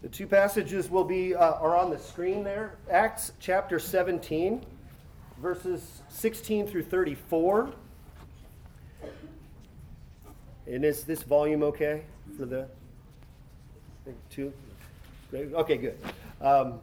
[0.00, 2.76] The two passages will be uh, are on the screen there.
[2.88, 4.64] Acts chapter 17,
[5.42, 7.70] verses 16 through 34.
[10.68, 12.02] And is this volume okay
[12.36, 12.68] for the
[14.30, 14.52] two?
[15.34, 15.98] Okay, good.
[16.40, 16.78] Um,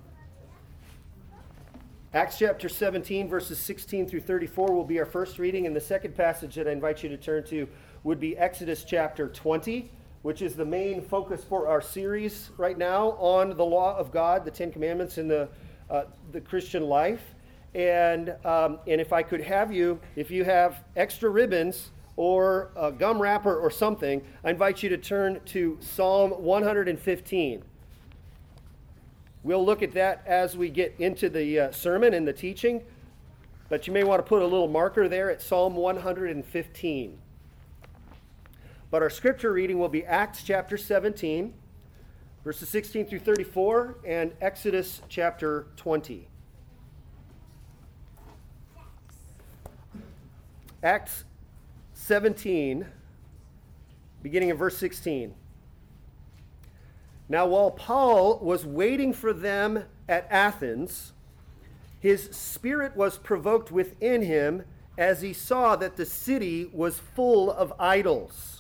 [2.13, 6.16] Acts chapter 17, verses 16 through 34 will be our first reading, and the second
[6.16, 7.68] passage that I invite you to turn to
[8.04, 9.89] would be Exodus chapter 20
[10.26, 14.44] which is the main focus for our series right now on the law of God,
[14.44, 15.47] the Ten Commandments in the,
[15.88, 17.36] uh, the Christian life.
[17.75, 22.92] And, um, and if I could have you, if you have extra ribbons or a
[22.92, 27.64] gum wrapper or something, I invite you to turn to Psalm 115.
[29.44, 32.81] We'll look at that as we get into the uh, sermon and the teaching,
[33.69, 37.19] but you may want to put a little marker there at Psalm 115.
[38.95, 41.53] But our scripture reading will be Acts chapter 17,
[42.45, 46.30] verses 16 through 34, and Exodus chapter 20.
[50.81, 51.25] Acts
[51.93, 52.85] 17,
[54.23, 55.35] beginning in verse 16.
[57.27, 61.11] Now, while Paul was waiting for them at Athens,
[61.99, 64.63] his spirit was provoked within him
[64.97, 68.55] as he saw that the city was full of idols.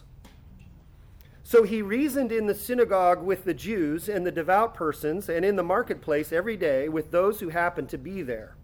[1.47, 5.57] So he reasoned in the synagogue with the Jews and the devout persons, and in
[5.57, 8.55] the marketplace every day with those who happened to be there.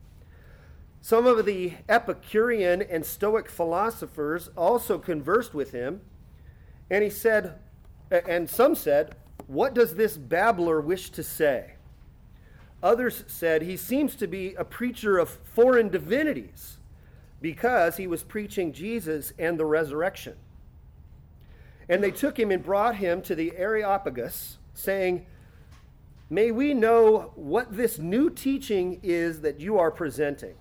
[0.99, 6.01] Some of the Epicurean and Stoic philosophers also conversed with him,
[6.89, 7.59] and he said,
[8.09, 9.15] and some said,
[9.45, 11.75] What does this babbler wish to say?
[12.81, 16.77] Others said, He seems to be a preacher of foreign divinities
[17.41, 20.35] because he was preaching Jesus and the resurrection.
[21.91, 25.25] And they took him and brought him to the Areopagus, saying,
[26.29, 30.55] May we know what this new teaching is that you are presenting.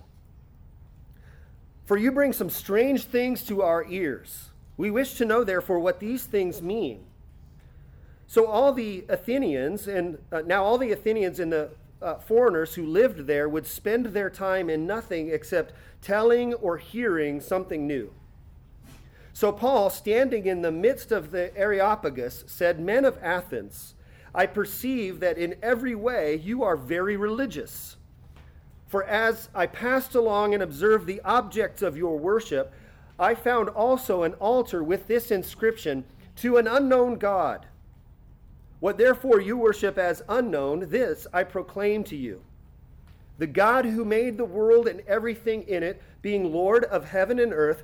[1.85, 4.49] For you bring some strange things to our ears.
[4.75, 7.05] We wish to know, therefore, what these things mean.
[8.27, 11.69] So all the Athenians, and uh, now all the Athenians and the
[12.01, 15.71] uh, foreigners who lived there would spend their time in nothing except
[16.01, 18.11] telling or hearing something new.
[19.33, 23.95] So Paul, standing in the midst of the Areopagus, said, Men of Athens,
[24.33, 27.97] I perceive that in every way you are very religious.
[28.87, 32.73] For as I passed along and observed the objects of your worship,
[33.17, 36.03] I found also an altar with this inscription
[36.37, 37.67] To an unknown God.
[38.79, 42.41] What therefore you worship as unknown, this I proclaim to you.
[43.37, 47.53] The God who made the world and everything in it, being Lord of heaven and
[47.53, 47.83] earth,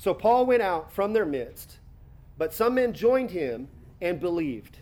[0.00, 1.76] So Paul went out from their midst,
[2.38, 3.68] but some men joined him
[4.00, 4.78] and believed,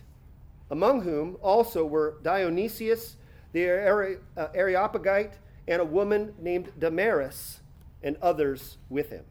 [0.71, 3.17] among whom also were Dionysius
[3.51, 5.33] the uh, Areopagite
[5.67, 7.59] and a woman named Damaris
[8.01, 9.25] and others with him.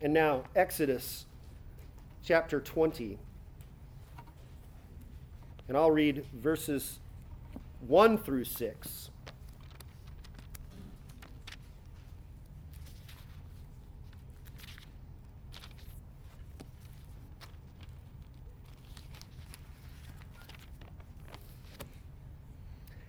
[0.00, 1.26] And now, Exodus
[2.24, 3.18] chapter 20.
[5.68, 6.98] And I'll read verses
[7.86, 9.10] 1 through 6.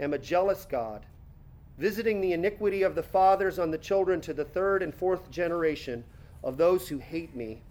[0.00, 1.06] am a jealous God,
[1.78, 6.02] visiting the iniquity of the fathers on the children to the third and fourth generation
[6.42, 7.62] of those who hate me,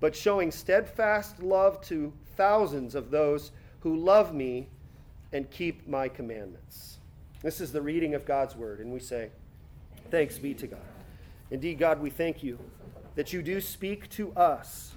[0.00, 3.50] but showing steadfast love to thousands of those
[3.80, 4.68] who love me
[5.32, 6.98] and keep my commandments.
[7.42, 9.30] This is the reading of God's word, and we say,
[10.10, 10.80] Thanks be to God.
[11.50, 12.58] Indeed, God, we thank you
[13.14, 14.94] that you do speak to us,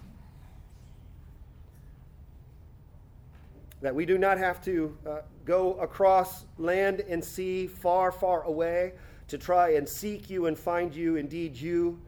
[3.82, 8.94] that we do not have to uh, go across land and sea far, far away
[9.28, 11.16] to try and seek you and find you.
[11.16, 12.00] Indeed, you,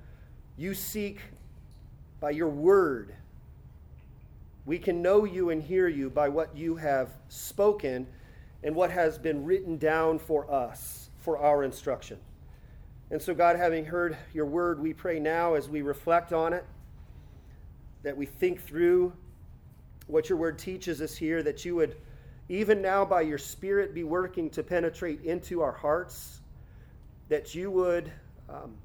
[0.56, 1.20] you seek
[2.20, 3.16] by your word.
[4.66, 8.08] We can know you and hear you by what you have spoken
[8.64, 12.18] and what has been written down for us, for our instruction.
[13.12, 16.66] And so, God, having heard your word, we pray now as we reflect on it,
[18.04, 19.14] that we think through
[20.08, 21.96] what your word teaches us here, that you would,
[22.50, 26.42] even now by your Spirit, be working to penetrate into our hearts,
[27.30, 28.12] that you would,
[28.50, 28.76] um,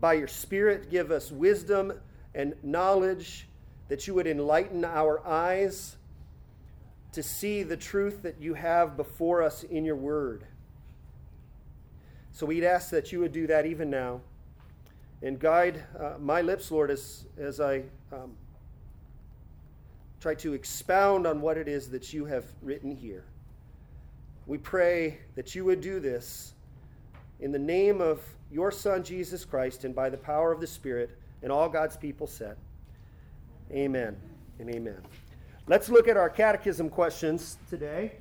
[0.00, 1.92] by your Spirit, give us wisdom
[2.34, 3.48] and knowledge,
[3.88, 5.96] that you would enlighten our eyes
[7.12, 10.44] to see the truth that you have before us in your word.
[12.32, 14.20] So we'd ask that you would do that even now
[15.22, 18.36] and guide uh, my lips, Lord, as, as I um,
[20.20, 23.24] try to expound on what it is that you have written here.
[24.46, 26.54] We pray that you would do this
[27.40, 31.10] in the name of your Son, Jesus Christ, and by the power of the Spirit,
[31.42, 32.56] and all God's people said,
[33.72, 34.16] Amen
[34.58, 35.00] and amen.
[35.66, 38.12] Let's look at our catechism questions today.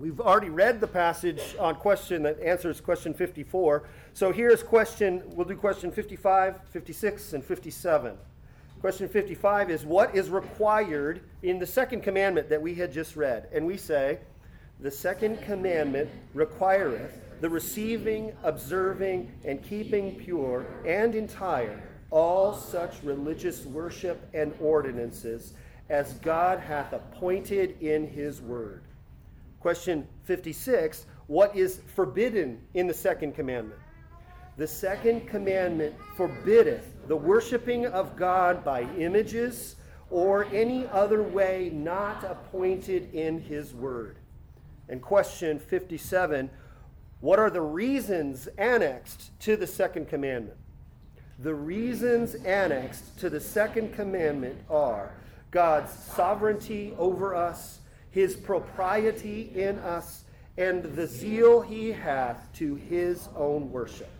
[0.00, 3.84] We've already read the passage on question that answers question 54.
[4.14, 8.16] So here's question, we'll do question 55, 56, and 57.
[8.80, 13.46] Question 55 is What is required in the second commandment that we had just read?
[13.52, 14.18] And we say,
[14.80, 17.12] The second commandment requireth
[17.42, 25.52] the receiving, observing, and keeping pure and entire all such religious worship and ordinances
[25.90, 28.82] as God hath appointed in his word.
[29.60, 33.80] Question 56 What is forbidden in the second commandment?
[34.56, 39.76] The second commandment forbiddeth the worshiping of God by images
[40.10, 44.16] or any other way not appointed in his word.
[44.88, 46.50] And question 57
[47.20, 50.58] What are the reasons annexed to the second commandment?
[51.38, 55.12] The reasons annexed to the second commandment are
[55.50, 57.78] God's sovereignty over us,
[58.10, 60.24] his propriety in us,
[60.58, 64.10] and the zeal he hath to his own worship.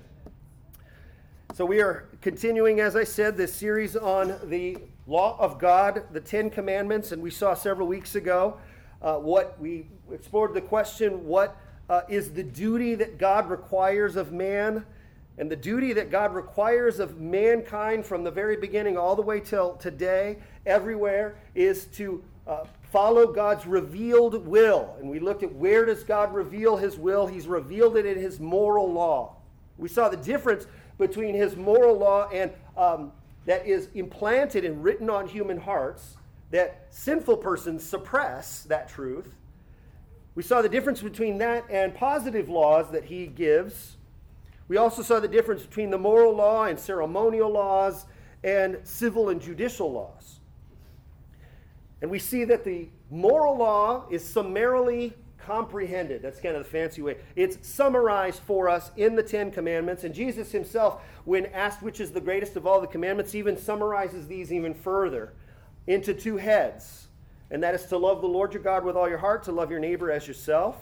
[1.53, 6.21] So, we are continuing, as I said, this series on the law of God, the
[6.21, 8.57] Ten Commandments, and we saw several weeks ago
[9.03, 11.57] uh, what we explored the question what
[11.89, 14.87] uh, is the duty that God requires of man?
[15.39, 19.41] And the duty that God requires of mankind from the very beginning all the way
[19.41, 24.95] till today, everywhere, is to uh, follow God's revealed will.
[25.01, 27.27] And we looked at where does God reveal his will?
[27.27, 29.35] He's revealed it in his moral law.
[29.79, 30.67] We saw the difference
[31.01, 33.13] between his moral law and um,
[33.47, 36.17] that is implanted and written on human hearts,
[36.53, 39.35] that sinful persons suppress that truth.
[40.37, 43.97] We saw the difference between that and positive laws that he gives
[44.71, 48.07] we also saw the difference between the moral law and ceremonial laws
[48.45, 50.39] and civil and judicial laws.
[52.01, 55.13] And we see that the moral law is summarily
[55.45, 56.23] comprehended.
[56.23, 57.17] That's kind of the fancy way.
[57.37, 60.05] It's summarized for us in the Ten Commandments.
[60.05, 64.27] And Jesus himself, when asked which is the greatest of all the commandments, even summarizes
[64.27, 65.33] these even further
[65.87, 67.09] into two heads.
[67.51, 69.71] And that is to love the Lord your God with all your heart, to love
[69.71, 70.77] your neighbor as yourself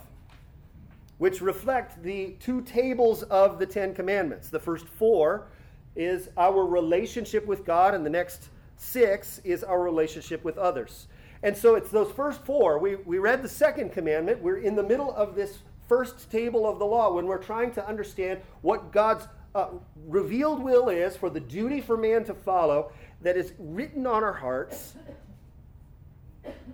[1.19, 4.49] which reflect the two tables of the Ten Commandments.
[4.49, 5.49] The first four
[5.95, 11.09] is our relationship with God, and the next six is our relationship with others.
[11.43, 12.79] And so it's those first four.
[12.79, 14.41] We, we read the second commandment.
[14.41, 17.87] We're in the middle of this first table of the law when we're trying to
[17.87, 19.69] understand what God's uh,
[20.07, 22.93] revealed will is for the duty for man to follow
[23.23, 24.95] that is written on our hearts.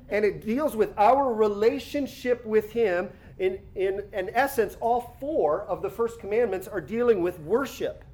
[0.08, 5.82] And it deals with our relationship with Him in, in, in essence, all four of
[5.82, 8.04] the first commandments are dealing with worship.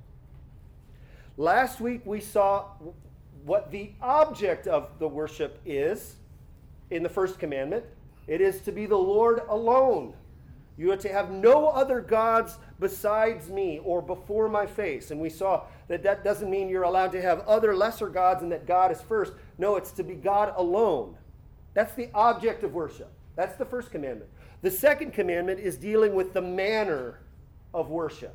[1.36, 2.66] Last week we saw
[3.44, 6.16] what the object of the worship is
[6.90, 7.84] in the first commandment
[8.26, 10.14] it is to be the Lord alone.
[10.76, 15.10] You are to have no other gods besides me or before my face.
[15.10, 18.52] And we saw that that doesn't mean you're allowed to have other lesser gods and
[18.52, 19.32] that God is first.
[19.58, 21.16] No, it's to be God alone.
[21.74, 23.10] That's the object of worship.
[23.36, 24.30] That's the first commandment.
[24.62, 27.20] The second commandment is dealing with the manner
[27.72, 28.34] of worship,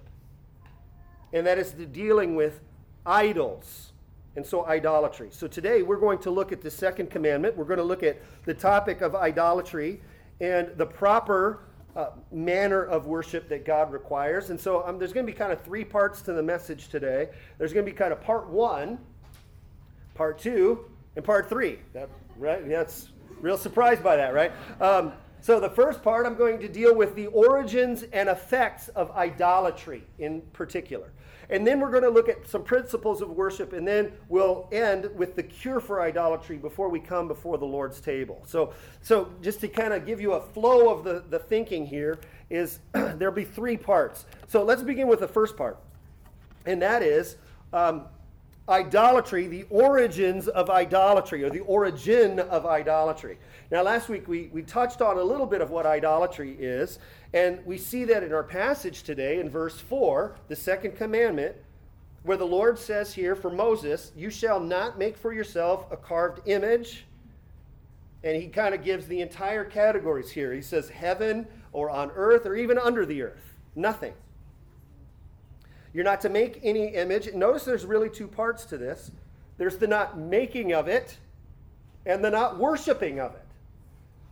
[1.34, 2.62] and that is the dealing with
[3.06, 3.92] idols.
[4.36, 5.30] And so, idolatry.
[5.32, 7.56] So, today we're going to look at the second commandment.
[7.56, 10.02] We're going to look at the topic of idolatry
[10.42, 11.62] and the proper
[11.96, 14.50] uh, manner of worship that God requires.
[14.50, 17.30] And so, um, there's going to be kind of three parts to the message today.
[17.58, 19.00] There's going to be kind of part one,
[20.16, 21.80] part two, and part three.
[21.94, 22.68] That, right?
[22.68, 24.52] That's real surprised by that, right?
[24.82, 29.12] Um, so, the first part, I'm going to deal with the origins and effects of
[29.12, 31.12] idolatry in particular.
[31.50, 35.10] And then we're going to look at some principles of worship, and then we'll end
[35.16, 38.42] with the cure for idolatry before we come before the Lord's table.
[38.46, 42.20] So, so just to kind of give you a flow of the, the thinking here,
[42.50, 44.26] is there'll be three parts.
[44.48, 45.78] So let's begin with the first part,
[46.66, 47.38] and that is
[47.74, 48.06] um,
[48.68, 53.38] idolatry, the origins of idolatry, or the origin of idolatry.
[53.72, 57.00] Now, last week we, we touched on a little bit of what idolatry is,
[57.34, 61.56] and we see that in our passage today in verse 4, the second commandment,
[62.24, 66.48] where the Lord says here for Moses, You shall not make for yourself a carved
[66.48, 67.06] image.
[68.24, 70.52] And he kind of gives the entire categories here.
[70.52, 73.58] He says, Heaven or on earth or even under the earth.
[73.76, 74.14] Nothing.
[75.94, 77.32] You're not to make any image.
[77.34, 79.12] Notice there's really two parts to this
[79.58, 81.18] there's the not making of it
[82.06, 83.45] and the not worshiping of it.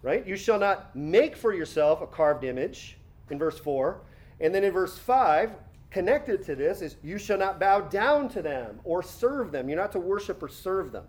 [0.03, 0.27] Right?
[0.27, 2.97] You shall not make for yourself a carved image
[3.31, 4.01] in verse 4.
[4.41, 5.51] And then in verse 5,
[5.89, 9.69] connected to this is you shall not bow down to them or serve them.
[9.69, 11.05] You're not to worship or serve them.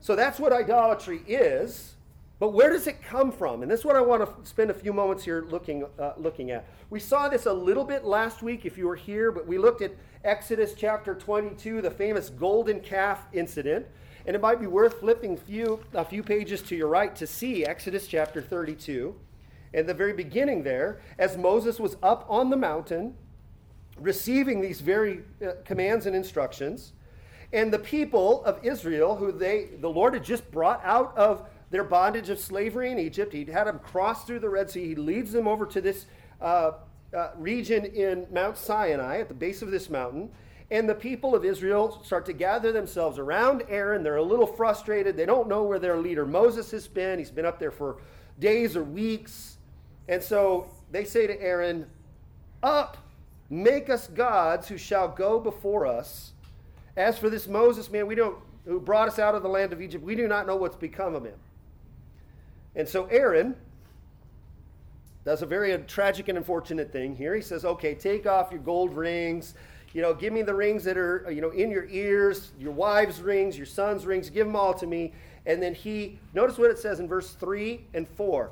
[0.00, 1.94] So that's what idolatry is.
[2.40, 3.62] But where does it come from?
[3.62, 6.50] And this is what I want to spend a few moments here looking, uh, looking
[6.50, 6.66] at.
[6.90, 9.82] We saw this a little bit last week if you were here, but we looked
[9.82, 9.92] at
[10.24, 13.86] Exodus chapter 22, the famous golden calf incident.
[14.26, 17.64] And it might be worth flipping few, a few pages to your right to see
[17.64, 19.14] Exodus chapter 32.
[19.74, 23.14] In the very beginning there, as Moses was up on the mountain,
[23.98, 26.92] receiving these very uh, commands and instructions,
[27.52, 31.84] and the people of Israel, who they the Lord had just brought out of their
[31.84, 33.32] bondage of slavery in Egypt.
[33.32, 34.88] He'd had them cross through the Red Sea.
[34.88, 36.06] He leads them over to this
[36.40, 36.72] uh,
[37.12, 40.30] uh, region in Mount Sinai, at the base of this mountain.
[40.74, 44.02] And the people of Israel start to gather themselves around Aaron.
[44.02, 45.16] They're a little frustrated.
[45.16, 47.20] They don't know where their leader Moses has been.
[47.20, 47.98] He's been up there for
[48.40, 49.58] days or weeks.
[50.08, 51.86] And so they say to Aaron,
[52.64, 52.96] Up,
[53.50, 56.32] make us gods who shall go before us.
[56.96, 59.80] As for this Moses, man, we don't who brought us out of the land of
[59.80, 61.38] Egypt, we do not know what's become of him.
[62.74, 63.54] And so Aaron
[65.24, 67.36] does a very uh, tragic and unfortunate thing here.
[67.36, 69.54] He says, okay, take off your gold rings.
[69.94, 73.20] You know, give me the rings that are, you know, in your ears, your wife's
[73.20, 75.12] rings, your son's rings, give them all to me.
[75.46, 78.50] And then he, notice what it says in verse 3 and 4.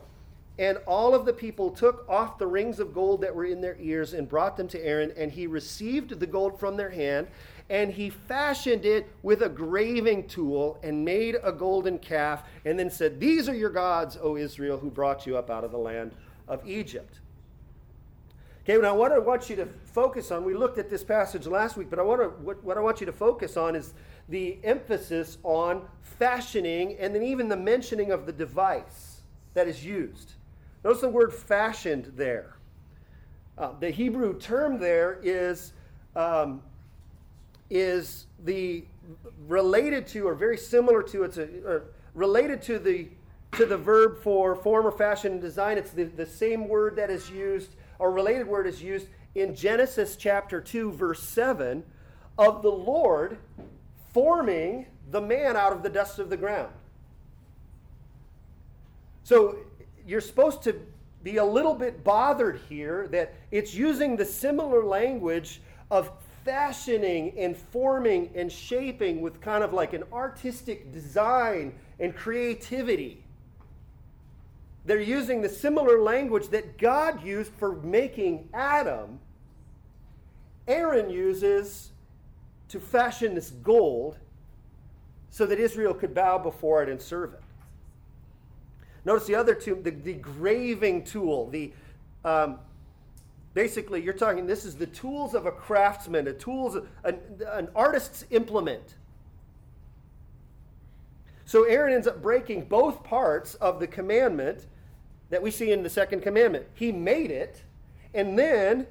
[0.59, 3.77] And all of the people took off the rings of gold that were in their
[3.81, 7.27] ears and brought them to Aaron, and he received the gold from their hand
[7.73, 12.91] and he fashioned it with a graving tool and made a golden calf and then
[12.91, 16.13] said, These are your gods, O Israel, who brought you up out of the land
[16.49, 17.21] of Egypt.
[18.65, 21.77] Okay, now what I want you to focus on, we looked at this passage last
[21.77, 23.93] week, but I want to, what, what I want you to focus on is
[24.29, 29.23] the emphasis on fashioning and then even the mentioning of the device
[29.55, 30.35] that is used.
[30.85, 32.57] Notice the word fashioned there.
[33.59, 35.73] Uh, the Hebrew term there is
[36.15, 36.63] um,
[37.69, 38.85] is the
[39.49, 41.83] related to or very similar to it's a,
[42.15, 43.09] related to the
[43.53, 47.11] to the verb for form or fashion and design it's the, the same word that
[47.11, 51.83] is used or related word is used in genesis chapter 2 verse 7
[52.39, 53.39] of the lord
[54.13, 56.73] forming the man out of the dust of the ground
[59.25, 59.57] so
[60.07, 60.81] you're supposed to
[61.23, 66.11] be a little bit bothered here that it's using the similar language of
[66.45, 73.23] fashioning and forming and shaping with kind of like an artistic design and creativity.
[74.85, 79.21] They're using the similar language that God used for making Adam.
[80.67, 81.91] Aaron uses
[82.69, 84.19] to fashion this gold
[85.31, 87.43] so that Israel could bow before it and serve it.
[89.05, 91.73] Notice the other two, the, the graving tool, the
[92.25, 92.59] um,
[93.55, 97.19] basically you're talking this is the tools of a craftsman, a tools an,
[97.53, 98.95] an artist's implement.
[101.45, 104.67] So Aaron ends up breaking both parts of the commandment
[105.33, 106.67] that we see in the second commandment.
[106.75, 107.63] He made it,
[108.13, 108.87] and then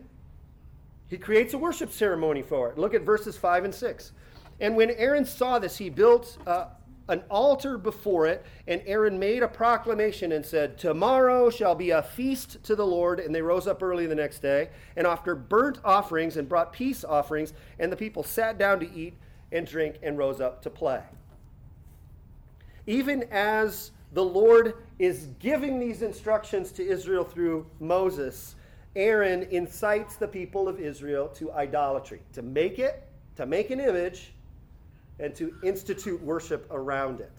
[1.08, 2.80] he creates a worship ceremony for it.
[2.80, 4.12] Look at verses 5 and 6.
[4.60, 6.66] And when Aaron saw this, he built uh,
[7.10, 12.02] an altar before it, and Aaron made a proclamation and said, Tomorrow shall be a
[12.02, 13.20] feast to the Lord.
[13.20, 17.04] And they rose up early the next day and offered burnt offerings and brought peace
[17.04, 19.14] offerings, and the people sat down to eat
[19.52, 21.04] and drink and rose up to play.
[22.88, 28.56] Even as the Lord is giving these instructions to Israel through Moses,
[28.96, 34.34] Aaron incites the people of Israel to idolatry, to make it, to make an image,
[35.20, 37.32] and to institute worship around it.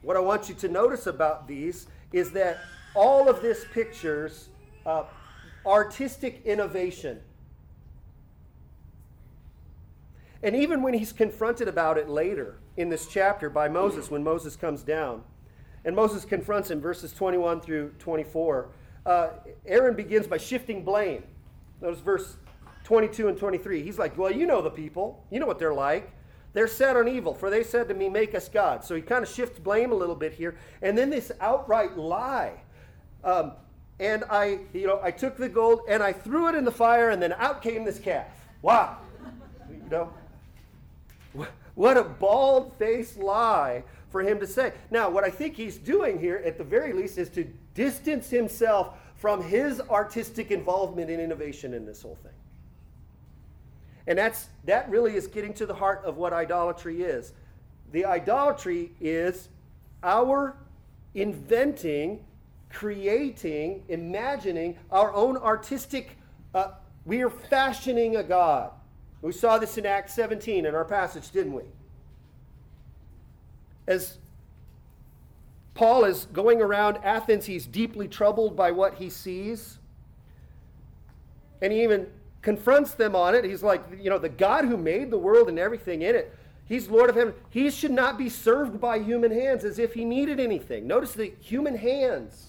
[0.00, 2.60] What I want you to notice about these is that
[2.94, 4.48] all of this pictures
[4.86, 5.04] uh,
[5.66, 7.20] artistic innovation.
[10.42, 14.54] And even when he's confronted about it later in this chapter by Moses, when Moses
[14.54, 15.22] comes down,
[15.84, 18.68] and Moses confronts him, verses 21 through 24,
[19.04, 19.30] uh,
[19.66, 21.24] Aaron begins by shifting blame.
[21.82, 22.36] Notice verse
[22.84, 23.82] 22 and 23.
[23.82, 25.24] He's like, Well, you know the people.
[25.30, 26.12] You know what they're like.
[26.52, 28.86] They're set on evil, for they said to me, Make us gods.
[28.86, 30.56] So he kind of shifts blame a little bit here.
[30.80, 32.60] And then this outright lie.
[33.24, 33.52] Um,
[33.98, 37.10] and I, you know, I took the gold and I threw it in the fire,
[37.10, 38.26] and then out came this calf.
[38.62, 38.98] Wow.
[39.68, 40.12] you know,
[41.78, 44.72] what a bald faced lie for him to say.
[44.90, 47.44] Now, what I think he's doing here, at the very least, is to
[47.74, 52.32] distance himself from his artistic involvement in innovation in this whole thing.
[54.08, 57.32] And that's that really is getting to the heart of what idolatry is.
[57.92, 59.48] The idolatry is
[60.02, 60.56] our
[61.14, 62.24] inventing,
[62.70, 66.18] creating, imagining our own artistic.
[66.52, 66.72] Uh,
[67.04, 68.72] we are fashioning a God.
[69.20, 71.64] We saw this in Acts 17 in our passage, didn't we?
[73.86, 74.18] As
[75.74, 79.78] Paul is going around Athens, he's deeply troubled by what he sees.
[81.60, 82.06] And he even
[82.42, 83.44] confronts them on it.
[83.44, 86.34] He's like, you know, the God who made the world and everything in it,
[86.66, 87.34] he's Lord of heaven.
[87.50, 90.86] He should not be served by human hands as if he needed anything.
[90.86, 92.47] Notice the human hands.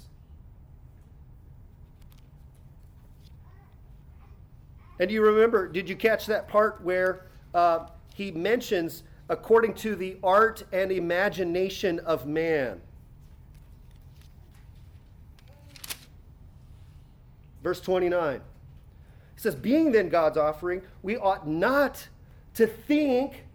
[5.00, 9.96] And do you remember, did you catch that part where uh, he mentions according to
[9.96, 12.82] the art and imagination of man?
[17.64, 18.42] Verse 29.
[19.36, 22.08] He says, Being then God's offering, we ought not
[22.56, 23.46] to think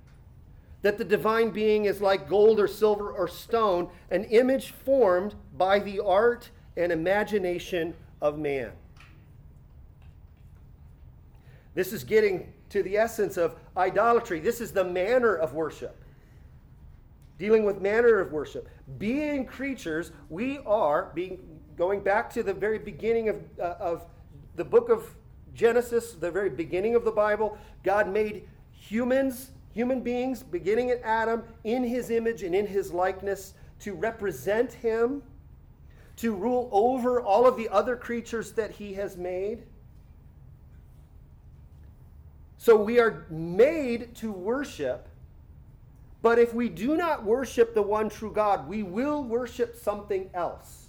[0.80, 5.78] that the divine being is like gold or silver or stone, an image formed by
[5.78, 8.72] the art and imagination of man.
[11.74, 14.40] This is getting to the essence of idolatry.
[14.40, 16.00] This is the manner of worship.
[17.38, 18.68] Dealing with manner of worship.
[18.98, 21.40] Being creatures, we are being
[21.76, 24.06] going back to the very beginning of, uh, of
[24.54, 25.14] the book of
[25.54, 27.58] Genesis, the very beginning of the Bible.
[27.82, 33.54] God made humans, human beings, beginning at Adam, in his image and in his likeness
[33.80, 35.22] to represent him,
[36.16, 39.64] to rule over all of the other creatures that he has made.
[42.64, 45.07] So we are made to worship,
[46.22, 50.87] but if we do not worship the one true God, we will worship something else.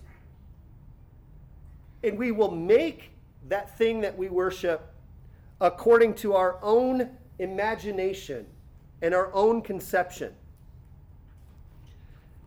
[2.02, 3.12] And we will make
[3.50, 4.90] that thing that we worship
[5.60, 7.10] according to our own
[7.40, 8.46] imagination
[9.02, 10.34] and our own conception.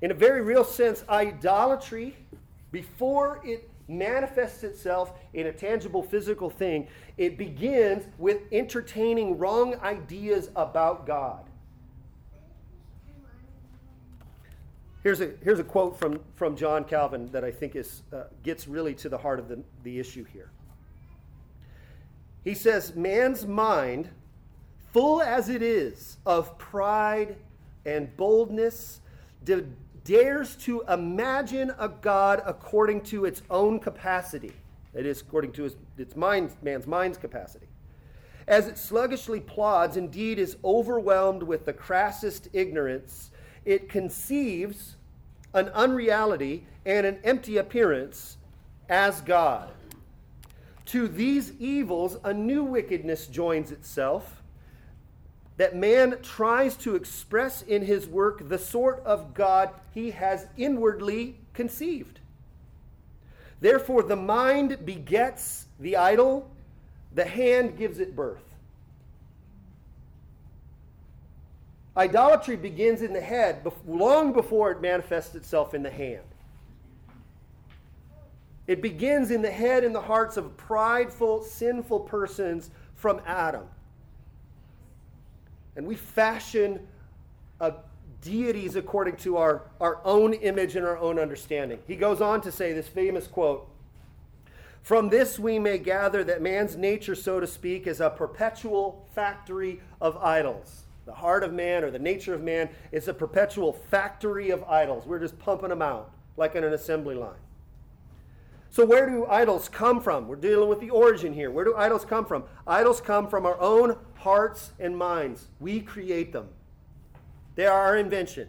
[0.00, 2.16] In a very real sense, idolatry,
[2.72, 10.50] before it manifests itself in a tangible physical thing, it begins with entertaining wrong ideas
[10.54, 11.44] about God.
[15.02, 18.68] Here's a, here's a quote from, from John Calvin that I think is, uh, gets
[18.68, 20.50] really to the heart of the, the issue here.
[22.44, 24.10] He says, Man's mind,
[24.92, 27.36] full as it is of pride
[27.86, 29.00] and boldness,
[30.08, 34.52] dares to imagine a God according to its own capacity.
[34.94, 37.66] That is, according to his, its mind, man's mind's capacity.
[38.46, 43.30] As it sluggishly plods, indeed is overwhelmed with the crassest ignorance,
[43.66, 44.96] it conceives
[45.52, 48.38] an unreality and an empty appearance
[48.88, 49.70] as God.
[50.86, 54.42] To these evils, a new wickedness joins itself
[55.58, 61.36] that man tries to express in his work the sort of God he has inwardly
[61.52, 62.20] conceived.
[63.60, 66.48] Therefore, the mind begets the idol,
[67.12, 68.44] the hand gives it birth.
[71.96, 76.22] Idolatry begins in the head long before it manifests itself in the hand.
[78.68, 83.64] It begins in the head and the hearts of prideful, sinful persons from Adam.
[85.78, 86.80] And we fashion
[88.20, 91.78] deities according to our, our own image and our own understanding.
[91.86, 93.70] He goes on to say this famous quote
[94.82, 99.80] From this we may gather that man's nature, so to speak, is a perpetual factory
[100.00, 100.82] of idols.
[101.06, 105.06] The heart of man or the nature of man is a perpetual factory of idols.
[105.06, 107.38] We're just pumping them out like in an assembly line.
[108.70, 110.28] So, where do idols come from?
[110.28, 111.50] We're dealing with the origin here.
[111.50, 112.44] Where do idols come from?
[112.66, 115.48] Idols come from our own hearts and minds.
[115.58, 116.48] We create them,
[117.54, 118.48] they are our invention,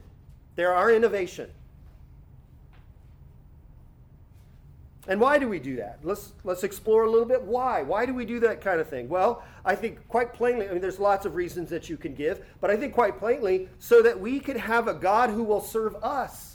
[0.56, 1.50] they are our innovation.
[5.08, 5.98] And why do we do that?
[6.04, 7.82] Let's, let's explore a little bit why.
[7.82, 9.10] Why do we do that kind of thing?
[9.10, 12.46] Well, I think quite plainly, I mean, there's lots of reasons that you can give,
[12.62, 15.96] but I think quite plainly, so that we could have a God who will serve
[16.04, 16.49] us.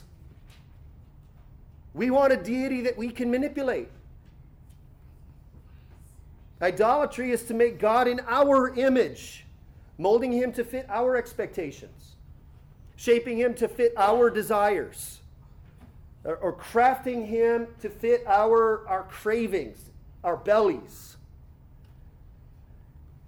[1.95, 3.89] We want a deity that we can manipulate.
[6.61, 9.45] Idolatry is to make God in our image,
[9.97, 12.17] molding him to fit our expectations,
[12.97, 15.21] shaping him to fit our desires,
[16.25, 19.79] or, or crafting him to fit our, our cravings,
[20.25, 21.17] our bellies.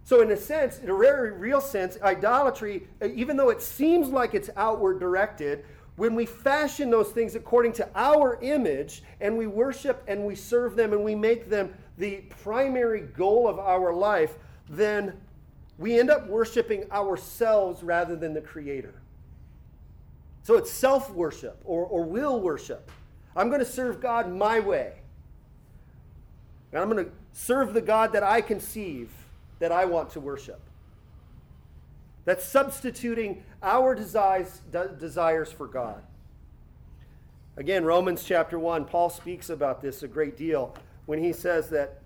[0.05, 4.35] So, in a sense, in a very real sense, idolatry, even though it seems like
[4.35, 5.65] it's outward directed,
[5.97, 10.77] when we fashion those things according to our image and we worship and we serve
[10.77, 14.35] them and we make them the primary goal of our life,
[14.69, 15.15] then
[15.79, 18.95] we end up worshiping ourselves rather than the Creator.
[20.43, 22.91] So it's self worship or, or will worship.
[23.35, 24.93] I'm going to serve God my way.
[26.73, 29.11] And I'm going to serve the God that I conceive
[29.59, 30.61] that I want to worship.
[32.27, 34.61] That's substituting our desires,
[34.99, 36.03] desires for God.
[37.57, 40.75] Again, Romans chapter 1, Paul speaks about this a great deal
[41.07, 42.03] when he says that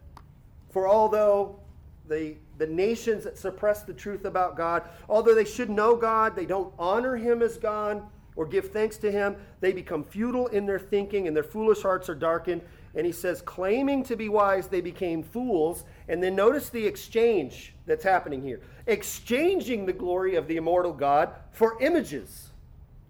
[0.70, 1.58] for although
[2.06, 6.46] the, the nations that suppress the truth about God, although they should know God, they
[6.46, 8.02] don't honor him as God
[8.36, 12.08] or give thanks to him, they become futile in their thinking and their foolish hearts
[12.08, 12.62] are darkened.
[12.94, 15.84] And he says, claiming to be wise, they became fools.
[16.08, 21.30] And then notice the exchange that's happening here exchanging the glory of the immortal God
[21.52, 22.50] for images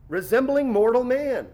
[0.09, 1.47] resembling mortal man.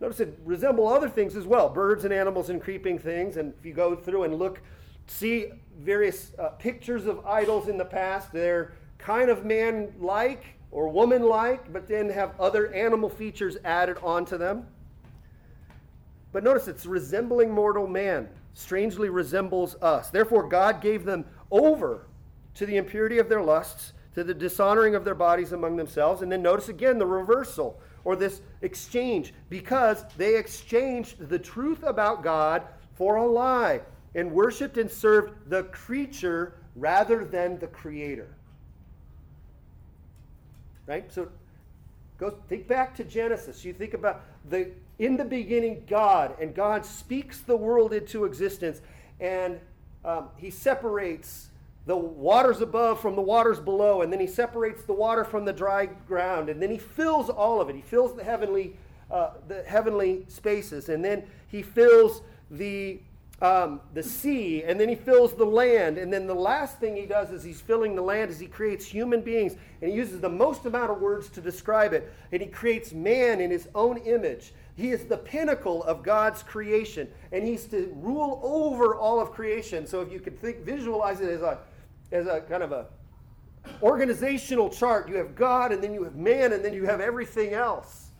[0.00, 3.38] Notice it resemble other things as well birds and animals and creeping things.
[3.38, 4.60] And if you go through and look,
[5.06, 10.88] see various uh, pictures of idols in the past, they're kind of man like or
[10.88, 14.66] woman like, but then have other animal features added onto them.
[16.32, 20.10] But notice it's resembling mortal man, strangely resembles us.
[20.10, 22.06] Therefore, God gave them over
[22.56, 26.22] to the impurity of their lusts, to the dishonoring of their bodies among themselves.
[26.22, 32.22] And then notice again the reversal or this exchange because they exchanged the truth about
[32.22, 32.62] God
[32.94, 33.80] for a lie
[34.14, 38.28] and worshiped and served the creature rather than the creator.
[40.86, 41.10] Right?
[41.12, 41.28] So
[42.18, 43.64] go think back to Genesis.
[43.64, 48.80] You think about the in the beginning God, and God speaks the world into existence,
[49.20, 49.60] and
[50.06, 51.50] um, he separates
[51.86, 55.52] the waters above from the waters below, and then he separates the water from the
[55.52, 57.76] dry ground, and then he fills all of it.
[57.76, 58.76] He fills the heavenly,
[59.10, 63.00] uh, the heavenly spaces, and then he fills the
[63.42, 67.04] um, the sea, and then he fills the land, and then the last thing he
[67.04, 70.28] does is he's filling the land is he creates human beings, and he uses the
[70.28, 74.54] most amount of words to describe it, and he creates man in his own image.
[74.74, 79.86] He is the pinnacle of God's creation, and he's to rule over all of creation.
[79.86, 81.58] So if you could think, visualize it as a,
[82.12, 82.86] as a kind of a
[83.82, 87.52] organizational chart, you have God, and then you have man, and then you have everything
[87.52, 88.10] else.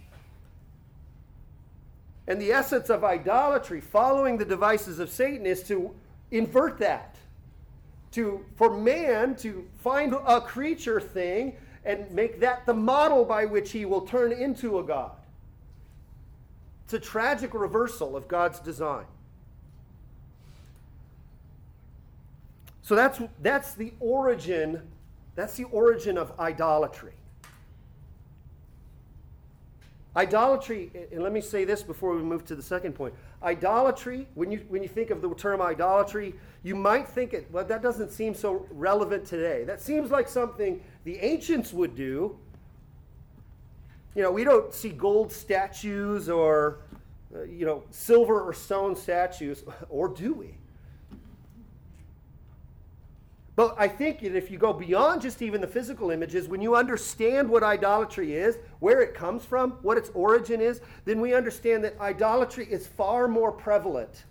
[2.29, 5.95] And the essence of idolatry, following the devices of Satan, is to
[6.31, 7.17] invert that.
[8.13, 13.71] To, for man to find a creature thing and make that the model by which
[13.71, 15.13] he will turn into a God.
[16.85, 19.05] It's a tragic reversal of God's design.
[22.87, 24.81] So that's, that's the origin,
[25.35, 27.15] that's the origin of idolatry.
[30.15, 33.13] Idolatry, and let me say this before we move to the second point.
[33.43, 37.65] Idolatry, when you, when you think of the term idolatry, you might think it, well,
[37.65, 39.65] that doesn't seem so relevant today.
[39.65, 42.39] That seems like something the ancients would do.
[44.15, 46.83] You know, we don't see gold statues or,
[47.35, 50.55] uh, you know, silver or stone statues, or do we?
[53.57, 56.77] But I think that if you go beyond just even the physical images, when you
[56.77, 61.83] understand what idolatry is, where it comes from, what its origin is, then we understand
[61.85, 64.25] that idolatry is far more prevalent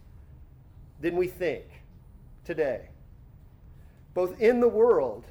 [1.01, 1.63] than we think
[2.43, 2.89] today.
[4.13, 5.25] Both in the world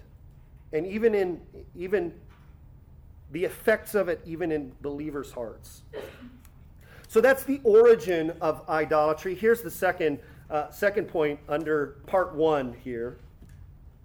[0.73, 1.41] and even in
[1.77, 2.13] even
[3.31, 5.83] the effects of it even in believers' hearts.
[7.07, 9.37] So that's the origin of idolatry.
[9.37, 10.19] Here's the second
[10.51, 13.19] uh, second point under part one here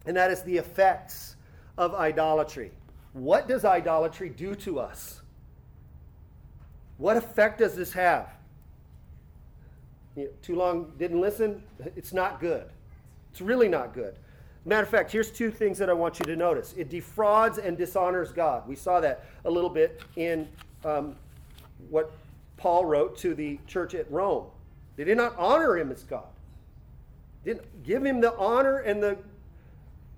[0.06, 1.36] and that is the effects
[1.78, 2.72] of idolatry.
[3.14, 5.22] What does idolatry do to us?
[6.98, 8.30] What effect does this have?
[10.16, 11.64] You know, too long didn't listen?
[11.96, 12.66] It's not good.
[13.32, 14.16] It's really not good.
[14.66, 17.78] Matter of fact, here's two things that I want you to notice it defrauds and
[17.78, 18.68] dishonors God.
[18.68, 20.48] We saw that a little bit in
[20.84, 21.16] um,
[21.90, 22.12] what
[22.58, 24.48] Paul wrote to the church at Rome.
[24.98, 26.28] They did not honor him as God,
[27.46, 29.18] didn't give him the honor and the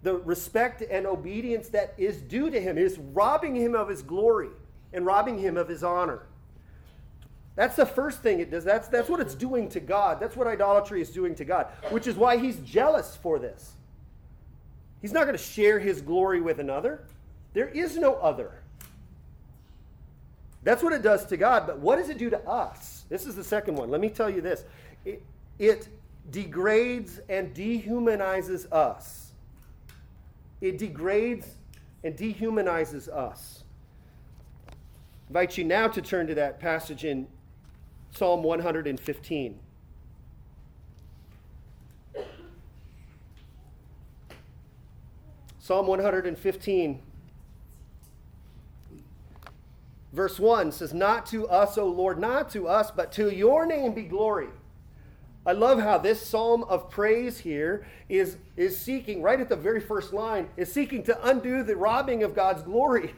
[0.04, 2.78] the respect and obedience that is due to him.
[2.78, 4.50] It is robbing him of his glory
[4.94, 6.24] and robbing him of his honor.
[7.56, 8.64] That's the first thing it does.
[8.64, 10.20] That's, that's what it's doing to God.
[10.20, 13.74] That's what idolatry is doing to God, which is why he's jealous for this.
[15.02, 17.04] He's not going to share his glory with another.
[17.54, 18.62] There is no other.
[20.64, 21.68] That's what it does to God.
[21.68, 23.04] But what does it do to us?
[23.10, 23.90] This is the second one.
[23.90, 24.64] Let me tell you this
[25.06, 25.24] it,
[25.60, 25.88] it
[26.30, 29.31] degrades and dehumanizes us
[30.62, 31.58] it degrades
[32.04, 33.64] and dehumanizes us.
[34.70, 34.74] I
[35.30, 37.28] invite you now to turn to that passage in
[38.12, 39.60] Psalm 115.
[45.60, 47.02] Psalm 115,
[50.12, 53.94] verse 1 says, Not to us, O Lord, not to us, but to your name
[53.94, 54.50] be glory
[55.46, 59.80] I love how this psalm of praise here is, is seeking, right at the very
[59.80, 63.16] first line, is seeking to undo the robbing of God's glory.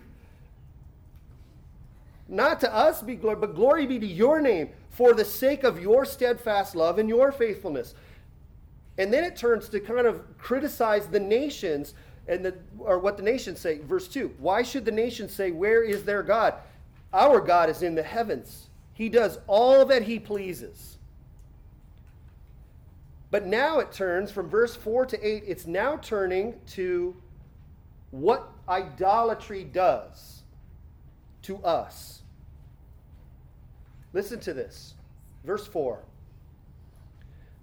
[2.29, 5.81] Not to us be glory, but glory be to your name for the sake of
[5.81, 7.93] your steadfast love and your faithfulness.
[8.97, 11.93] And then it turns to kind of criticize the nations
[12.27, 13.79] and the, or what the nations say.
[13.79, 16.53] Verse 2 Why should the nations say, Where is their God?
[17.11, 20.92] Our God is in the heavens, He does all that He pleases.
[23.33, 27.15] But now it turns from verse 4 to 8, it's now turning to
[28.11, 30.43] what idolatry does
[31.41, 32.21] to us.
[34.13, 34.93] Listen to this.
[35.43, 36.03] Verse 4.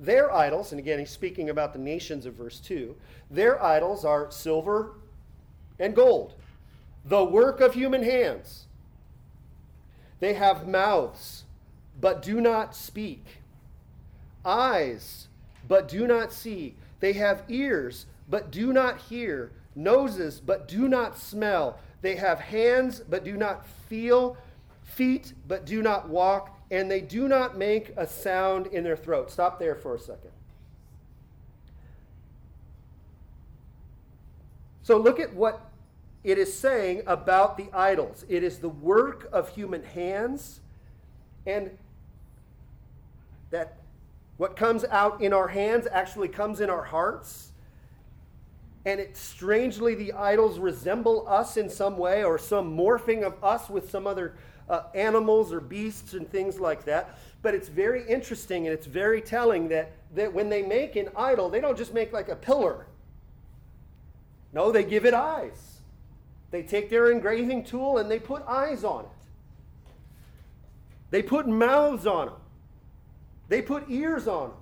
[0.00, 2.96] Their idols, and again, he's speaking about the nations of verse 2,
[3.30, 4.94] their idols are silver
[5.78, 6.34] and gold,
[7.04, 8.66] the work of human hands.
[10.18, 11.44] They have mouths,
[12.00, 13.24] but do not speak,
[14.44, 15.28] eyes,
[15.70, 16.74] but do not see.
[16.98, 21.78] They have ears, but do not hear, noses, but do not smell.
[22.02, 24.36] They have hands, but do not feel,
[24.82, 29.30] feet, but do not walk, and they do not make a sound in their throat.
[29.30, 30.32] Stop there for a second.
[34.82, 35.70] So look at what
[36.24, 38.24] it is saying about the idols.
[38.28, 40.58] It is the work of human hands,
[41.46, 41.70] and
[43.50, 43.79] that
[44.40, 47.52] what comes out in our hands actually comes in our hearts.
[48.86, 53.68] And it strangely, the idols resemble us in some way or some morphing of us
[53.68, 57.18] with some other uh, animals or beasts and things like that.
[57.42, 61.50] But it's very interesting and it's very telling that, that when they make an idol,
[61.50, 62.86] they don't just make like a pillar.
[64.54, 65.80] No, they give it eyes.
[66.50, 69.90] They take their engraving tool and they put eyes on it.
[71.10, 72.39] They put mouths on them.
[73.50, 74.58] They put ears on them.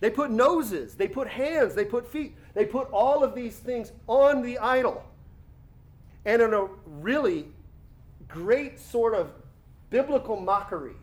[0.00, 0.94] They put noses.
[0.94, 1.74] They put hands.
[1.74, 2.36] They put feet.
[2.54, 5.02] They put all of these things on the idol.
[6.24, 7.46] And in a really
[8.28, 9.30] great sort of
[9.88, 10.96] biblical mockery,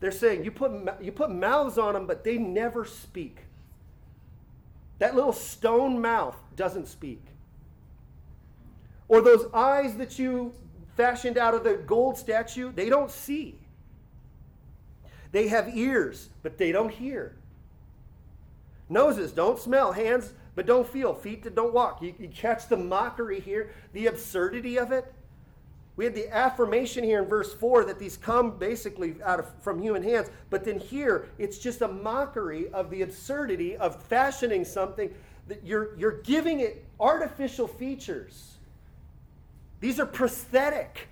[0.00, 3.38] they're saying you put, you put mouths on them, but they never speak.
[4.98, 7.24] That little stone mouth doesn't speak.
[9.08, 10.52] Or those eyes that you
[10.96, 13.58] fashioned out of the gold statue, they don't see.
[15.32, 17.36] They have ears, but they don't hear.
[18.88, 22.02] Noses don't smell, hands but don't feel, feet that don't walk.
[22.02, 25.14] You, you catch the mockery here, the absurdity of it.
[25.94, 29.80] we had the affirmation here in verse 4 that these come basically out of from
[29.80, 35.14] human hands, but then here it's just a mockery of the absurdity of fashioning something
[35.46, 38.56] that you're you're giving it artificial features.
[39.78, 41.06] These are prosthetic.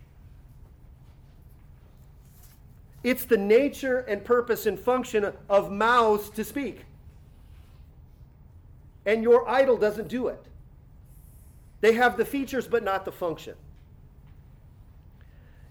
[3.06, 6.86] It's the nature and purpose and function of mouths to speak.
[9.06, 10.44] And your idol doesn't do it.
[11.80, 13.54] They have the features but not the function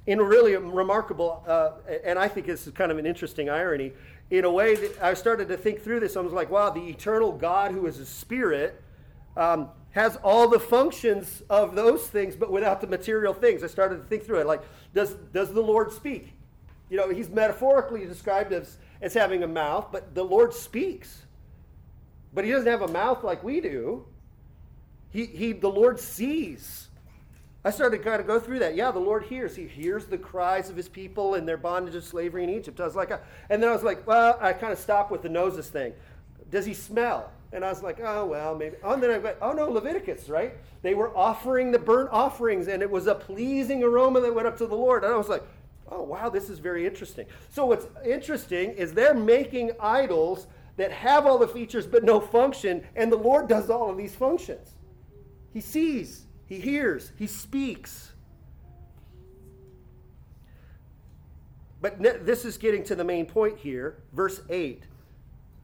[0.08, 1.72] in a really remarkable, uh,
[2.06, 3.92] and I think this is kind of an interesting irony,
[4.30, 6.16] in a way that I started to think through this.
[6.16, 8.82] I was like, wow, the eternal God who is a spirit
[9.36, 13.62] um, has all the functions of those things, but without the material things.
[13.62, 14.48] I started to think through it.
[14.48, 14.62] Like,
[14.94, 16.35] does, does the Lord speak?
[16.90, 21.24] You know, he's metaphorically described as, as having a mouth, but the Lord speaks.
[22.34, 24.06] But he doesn't have a mouth like we do.
[25.12, 26.90] He, he, the Lord sees.
[27.64, 28.76] I started to kind of go through that.
[28.76, 29.56] Yeah, the Lord hears.
[29.56, 32.80] He hears the cries of his people and their bondage of slavery in Egypt.
[32.80, 33.18] I was like, uh,
[33.50, 35.94] and then I was like, well, I kind of stopped with the noses thing.
[36.52, 37.32] Does he smell?
[37.54, 38.76] And I was like, oh, well, maybe.
[38.84, 40.54] Oh, and then I went, oh, no, Leviticus, right?
[40.82, 44.58] They were offering the burnt offerings, and it was a pleasing aroma that went up
[44.58, 45.04] to the Lord.
[45.04, 45.44] And I was like,
[45.92, 47.26] oh, wow, this is very interesting.
[47.50, 52.84] So, what's interesting is they're making idols that have all the features but no function,
[52.96, 54.72] and the Lord does all of these functions.
[55.54, 58.12] He sees, he hears, he speaks.
[61.82, 63.98] But this is getting to the main point here.
[64.12, 64.84] Verse 8.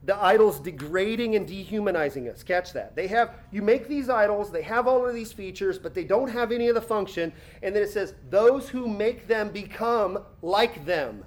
[0.03, 2.41] The idols degrading and dehumanizing us.
[2.41, 2.95] Catch that.
[2.95, 6.29] They have, you make these idols, they have all of these features, but they don't
[6.29, 7.31] have any of the function.
[7.61, 11.23] And then it says, those who make them become like them.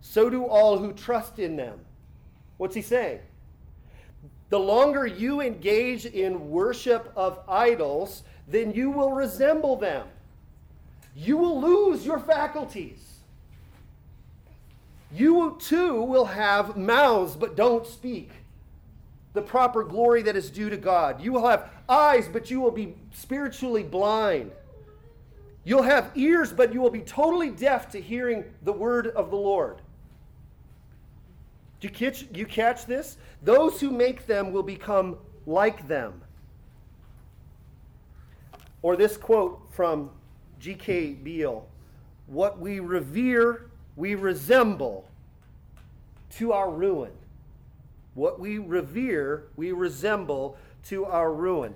[0.00, 1.80] So do all who trust in them.
[2.56, 3.20] What's he saying?
[4.48, 10.06] The longer you engage in worship of idols, then you will resemble them.
[11.14, 13.09] You will lose your faculties.
[15.12, 18.30] You too will have mouths but don't speak
[19.32, 21.20] the proper glory that is due to God.
[21.20, 24.50] You will have eyes, but you will be spiritually blind.
[25.64, 29.36] You'll have ears, but you will be totally deaf to hearing the word of the
[29.36, 29.82] Lord.
[31.80, 33.16] Do you catch, you catch this?
[33.42, 36.20] Those who make them will become like them.
[38.82, 40.10] Or this quote from
[40.58, 41.12] G.K.
[41.12, 41.66] Beale
[42.26, 45.08] What we revere, we resemble
[46.36, 47.12] to our ruin.
[48.14, 51.74] What we revere, we resemble to our ruin.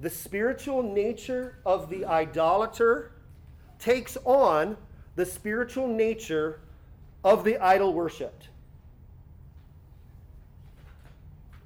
[0.00, 3.12] The spiritual nature of the idolater
[3.78, 4.76] takes on
[5.16, 6.60] the spiritual nature
[7.24, 8.48] of the idol worshiped.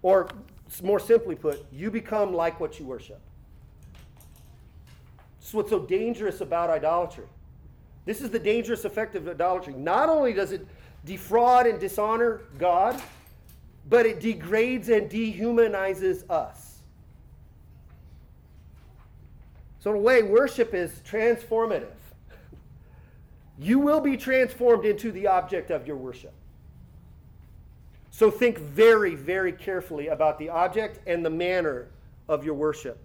[0.03, 0.29] Or,
[0.83, 3.21] more simply put, you become like what you worship.
[5.39, 7.25] This is what's so dangerous about idolatry.
[8.05, 9.75] This is the dangerous effect of idolatry.
[9.75, 10.67] Not only does it
[11.05, 13.01] defraud and dishonor God,
[13.89, 16.79] but it degrades and dehumanizes us.
[19.81, 21.93] So, in a way, worship is transformative.
[23.59, 26.33] You will be transformed into the object of your worship.
[28.11, 31.89] So, think very, very carefully about the object and the manner
[32.29, 32.99] of your worship.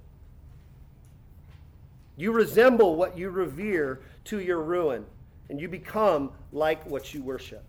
[2.19, 5.05] You resemble what you revere to your ruin,
[5.49, 7.63] and you become like what you worship.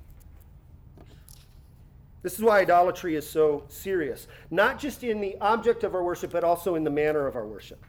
[2.22, 6.32] This is why idolatry is so serious, not just in the object of our worship,
[6.32, 7.86] but also in the manner of our worship.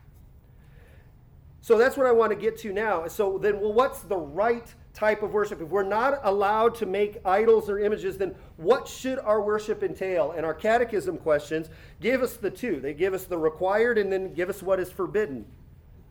[1.61, 3.07] So that's what I want to get to now.
[3.07, 5.61] So then, well, what's the right type of worship?
[5.61, 10.33] If we're not allowed to make idols or images, then what should our worship entail?
[10.37, 11.69] And our catechism questions
[11.99, 12.79] give us the two.
[12.79, 15.45] They give us the required and then give us what is forbidden.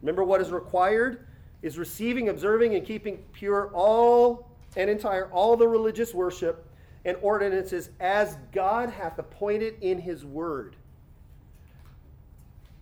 [0.03, 1.27] Remember what is required
[1.63, 6.67] is receiving, observing, and keeping pure all and entire all the religious worship
[7.05, 10.77] and ordinances as God hath appointed in his word.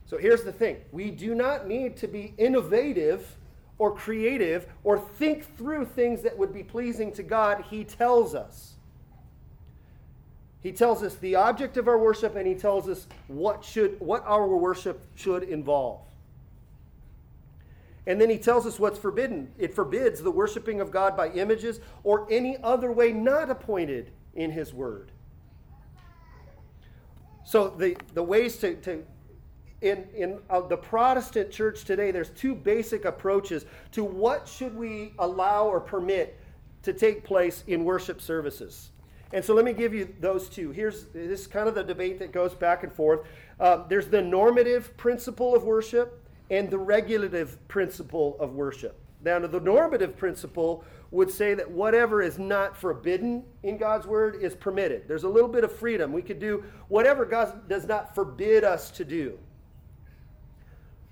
[0.06, 3.36] So here's the thing we do not need to be innovative
[3.78, 7.64] or creative or think through things that would be pleasing to God.
[7.68, 8.74] He tells us.
[10.60, 14.24] He tells us the object of our worship and he tells us what should what
[14.26, 16.07] our worship should involve.
[18.08, 19.52] And then he tells us what's forbidden.
[19.58, 24.50] It forbids the worshiping of God by images or any other way not appointed in
[24.50, 25.12] his word.
[27.44, 29.04] So the, the ways to, to
[29.82, 35.12] in, in uh, the Protestant church today, there's two basic approaches to what should we
[35.18, 36.40] allow or permit
[36.84, 38.88] to take place in worship services.
[39.34, 40.70] And so let me give you those two.
[40.70, 43.20] Here's this is kind of the debate that goes back and forth.
[43.60, 48.98] Uh, there's the normative principle of worship, and the regulative principle of worship.
[49.22, 54.54] Now, the normative principle would say that whatever is not forbidden in God's word is
[54.54, 55.08] permitted.
[55.08, 56.12] There's a little bit of freedom.
[56.12, 59.38] We could do whatever God does not forbid us to do.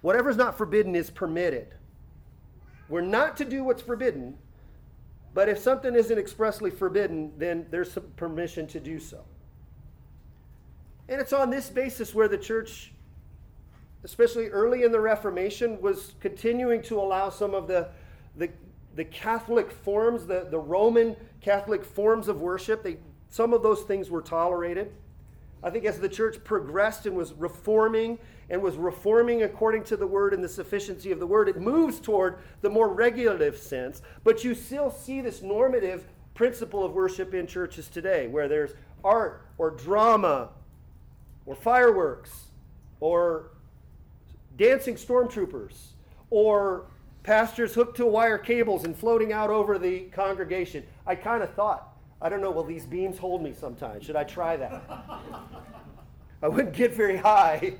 [0.03, 1.68] Whatever is not forbidden is permitted.
[2.89, 4.37] We're not to do what's forbidden,
[5.34, 9.24] but if something isn't expressly forbidden, then there's some permission to do so.
[11.09, 12.93] And it's on this basis where the church,
[14.07, 17.88] especially early in the Reformation, was continuing to allow some of the,
[18.36, 18.48] the,
[18.94, 22.84] the Catholic forms, the, the Roman Catholic forms of worship.
[22.84, 22.98] They,
[23.28, 24.92] some of those things were tolerated.
[25.61, 30.07] I think as the church progressed and was reforming and was reforming according to the
[30.07, 34.02] word and the sufficiency of the word, it moves toward the more regulative sense.
[34.22, 39.48] But you still see this normative principle of worship in churches today, where there's art
[39.59, 40.50] or drama
[41.44, 42.44] or fireworks
[43.00, 43.50] or
[44.57, 45.92] dancing stormtroopers
[46.30, 46.86] or
[47.22, 50.84] pastors hooked to wire cables and floating out over the congregation.
[51.07, 54.04] I kind of thought, I don't know, will these beams hold me sometimes?
[54.04, 54.82] Should I try that?
[56.42, 57.74] I wouldn't get very high.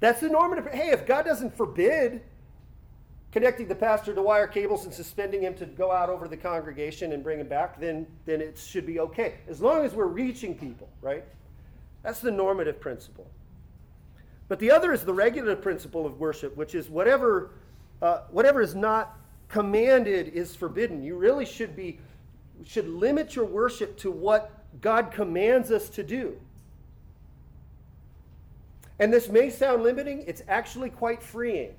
[0.00, 0.66] That's the normative.
[0.72, 2.22] Hey, if God doesn't forbid
[3.32, 7.12] connecting the pastor to wire cables and suspending him to go out over the congregation
[7.12, 9.34] and bring him back, then, then it should be okay.
[9.48, 11.24] As long as we're reaching people, right?
[12.02, 13.28] That's the normative principle.
[14.48, 17.50] But the other is the regulative principle of worship, which is whatever,
[18.02, 19.16] uh, whatever is not
[19.48, 21.02] commanded is forbidden.
[21.02, 21.98] You really should be
[22.64, 26.38] should limit your worship to what God commands us to do.
[28.98, 31.74] And this may sound limiting, it's actually quite freeing.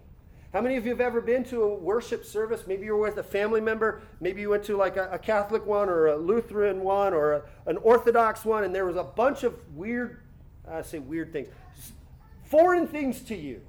[0.53, 2.66] How many of you have ever been to a worship service?
[2.66, 4.01] Maybe you were with a family member.
[4.22, 7.41] Maybe you went to like a, a Catholic one or a Lutheran one or a,
[7.66, 10.22] an Orthodox one, and there was a bunch of weird,
[10.70, 11.49] I say weird things,
[12.46, 13.62] foreign things to you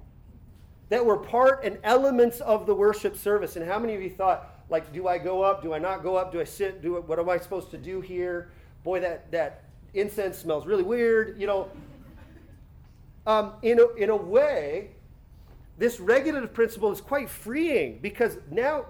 [0.89, 3.57] that were part and elements of the worship service.
[3.57, 5.63] And how many of you thought, like, do I go up?
[5.63, 6.33] Do I not go up?
[6.33, 6.83] Do I sit?
[6.83, 8.51] Do what am I supposed to do here?
[8.85, 9.65] Boy, that that
[9.95, 11.41] incense smells really weird.
[11.41, 11.71] You know,
[13.27, 14.91] um, in a, in a way,
[15.79, 18.87] this regulative principle is quite freeing because now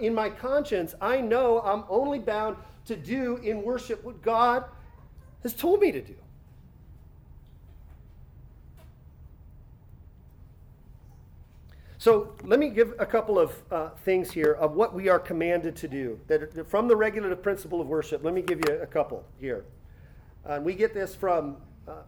[0.00, 2.56] in my conscience, I know I'm only bound
[2.86, 4.64] to do in worship what God
[5.42, 6.14] has told me to do.
[12.04, 15.74] So let me give a couple of uh, things here of what we are commanded
[15.76, 16.20] to do.
[16.26, 19.64] That from the regulative principle of worship, let me give you a couple here.
[20.44, 21.56] And uh, we get this from
[21.88, 22.02] uh,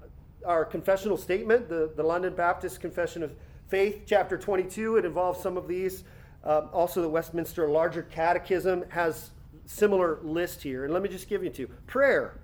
[0.44, 3.32] our confessional statement, the, the London Baptist Confession of
[3.68, 4.98] Faith, chapter 22.
[4.98, 6.04] It involves some of these.
[6.44, 9.30] Um, also, the Westminster Larger Catechism has
[9.64, 10.84] similar list here.
[10.84, 11.68] And let me just give you two.
[11.86, 12.38] Prayer.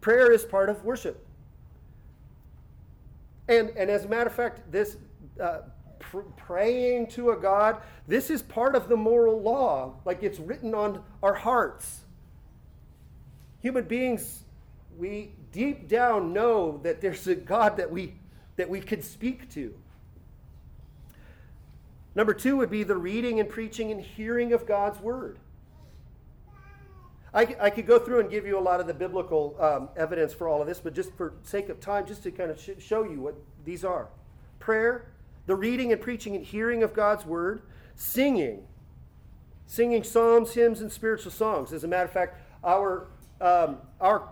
[0.00, 1.24] Prayer is part of worship.
[3.50, 4.96] And, and as a matter of fact, this
[5.40, 5.62] uh,
[5.98, 9.96] pr- praying to a God, this is part of the moral law.
[10.04, 12.02] Like it's written on our hearts.
[13.60, 14.44] Human beings
[14.96, 18.14] we deep down know that there's a God that we
[18.56, 19.74] that we could speak to.
[22.14, 25.38] Number two would be the reading and preaching and hearing of God's word.
[27.32, 30.32] I, I could go through and give you a lot of the biblical um, evidence
[30.32, 32.82] for all of this, but just for sake of time, just to kind of sh-
[32.82, 34.08] show you what these are
[34.58, 35.06] prayer,
[35.46, 37.62] the reading and preaching and hearing of God's word,
[37.94, 38.62] singing,
[39.66, 41.72] singing psalms, hymns, and spiritual songs.
[41.72, 43.08] As a matter of fact, our,
[43.40, 44.28] um, our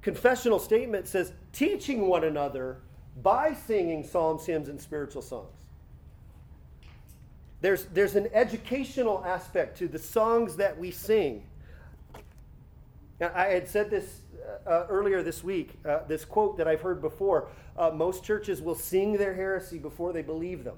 [0.00, 2.78] confessional statement says teaching one another
[3.22, 5.52] by singing psalms, hymns, and spiritual songs.
[7.60, 11.42] There's, there's an educational aspect to the songs that we sing.
[13.20, 14.20] Now, I had said this
[14.66, 17.48] uh, uh, earlier this week, uh, this quote that I've heard before.
[17.76, 20.76] Uh, most churches will sing their heresy before they believe them.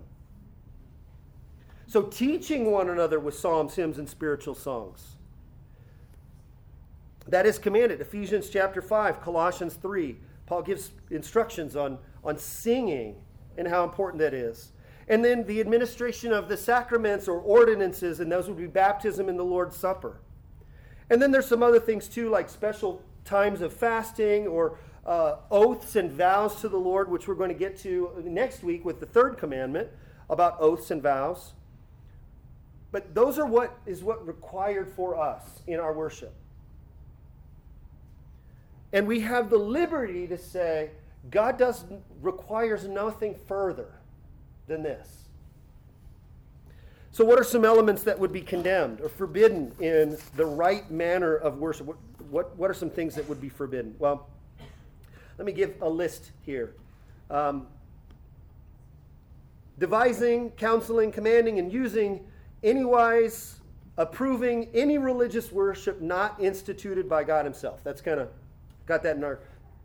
[1.86, 5.16] So, teaching one another with psalms, hymns, and spiritual songs.
[7.26, 8.01] That is commanded.
[8.01, 10.16] Ephesians chapter 5, Colossians 3.
[10.47, 13.16] Paul gives instructions on, on singing
[13.57, 14.72] and how important that is.
[15.09, 19.38] And then the administration of the sacraments or ordinances, and those would be baptism and
[19.38, 20.20] the Lord's Supper.
[21.11, 25.96] And then there's some other things too, like special times of fasting or uh, oaths
[25.96, 29.06] and vows to the Lord, which we're going to get to next week with the
[29.06, 29.88] third commandment
[30.28, 31.52] about oaths and vows.
[32.92, 36.32] But those are what is what required for us in our worship.
[38.92, 40.90] And we have the liberty to say,
[41.30, 41.84] God does
[42.20, 43.92] requires nothing further
[44.66, 45.20] than this.
[47.12, 51.34] So, what are some elements that would be condemned or forbidden in the right manner
[51.34, 51.86] of worship?
[51.86, 51.96] What,
[52.30, 53.94] what, what are some things that would be forbidden?
[53.98, 54.28] Well,
[55.36, 56.74] let me give a list here.
[57.30, 57.66] Um,
[59.78, 62.24] devising, counseling, commanding, and using
[62.62, 63.61] anywise
[63.96, 67.80] approving any religious worship not instituted by God Himself.
[67.82, 68.28] That's kind of
[68.86, 69.40] got that in our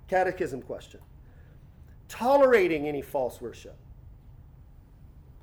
[0.07, 0.99] catechism question.
[2.07, 3.75] Tolerating any false worship,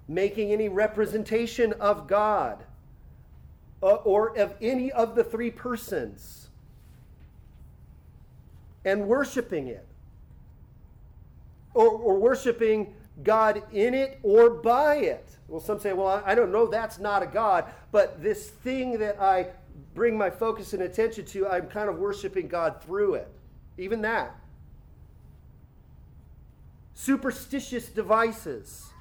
[0.08, 2.64] making any representation of God
[3.82, 6.48] uh, or of any of the three persons,
[8.84, 9.86] and worshiping it,
[11.74, 15.36] or, or worshiping God in it or by it.
[15.48, 19.20] Well, some say, well, I don't know, that's not a God, but this thing that
[19.20, 19.48] I
[19.94, 23.28] bring my focus and attention to, I'm kind of worshiping God through it.
[23.76, 24.34] Even that.
[26.94, 28.91] Superstitious devices,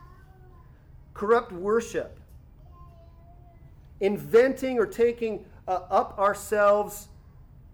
[1.14, 2.20] corrupt worship,
[4.00, 7.08] inventing or taking uh, up ourselves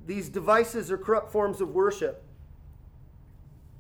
[0.05, 2.23] these devices or corrupt forms of worship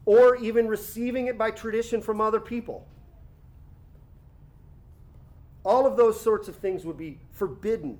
[0.07, 2.87] or even receiving it by tradition from other people.
[5.65, 7.99] All of those sorts of things would be forbidden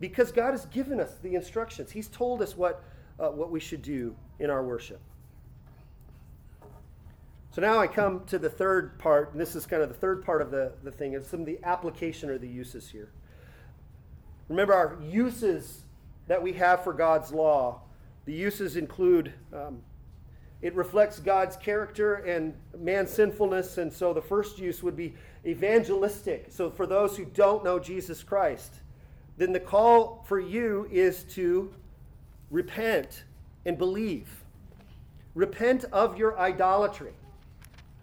[0.00, 1.92] because God has given us the instructions.
[1.92, 2.82] He's told us what,
[3.20, 5.00] uh, what we should do in our worship.
[7.52, 10.24] So now I come to the third part, and this is kind of the third
[10.24, 13.10] part of the, the thing, It's some of the application or the uses here.
[14.48, 15.82] Remember, our uses
[16.28, 17.82] that we have for God's law,
[18.24, 19.82] the uses include um,
[20.62, 23.78] it reflects God's character and man's sinfulness.
[23.78, 26.46] And so the first use would be evangelistic.
[26.50, 28.76] So for those who don't know Jesus Christ,
[29.36, 31.74] then the call for you is to
[32.48, 33.24] repent
[33.66, 34.28] and believe.
[35.34, 37.12] Repent of your idolatry.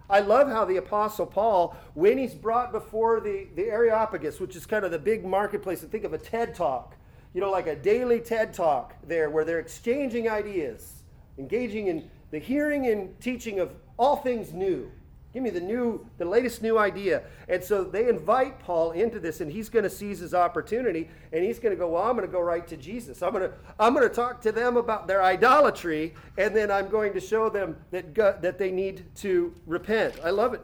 [0.09, 4.65] I love how the Apostle Paul, when he's brought before the, the Areopagus, which is
[4.65, 6.95] kind of the big marketplace, and think of a TED talk,
[7.33, 11.03] you know, like a daily TED talk there where they're exchanging ideas,
[11.37, 14.91] engaging in the hearing and teaching of all things new.
[15.31, 17.21] Give me the new, the latest new idea.
[17.47, 21.43] And so they invite Paul into this, and he's going to seize his opportunity, and
[21.43, 23.21] he's going to go, Well, I'm going to go right to Jesus.
[23.21, 26.89] I'm going to, I'm going to talk to them about their idolatry, and then I'm
[26.89, 30.15] going to show them that, God, that they need to repent.
[30.23, 30.61] I love it.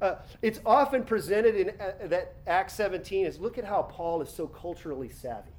[0.00, 4.28] Uh, it's often presented in uh, that Acts 17 is look at how Paul is
[4.28, 5.50] so culturally savvy.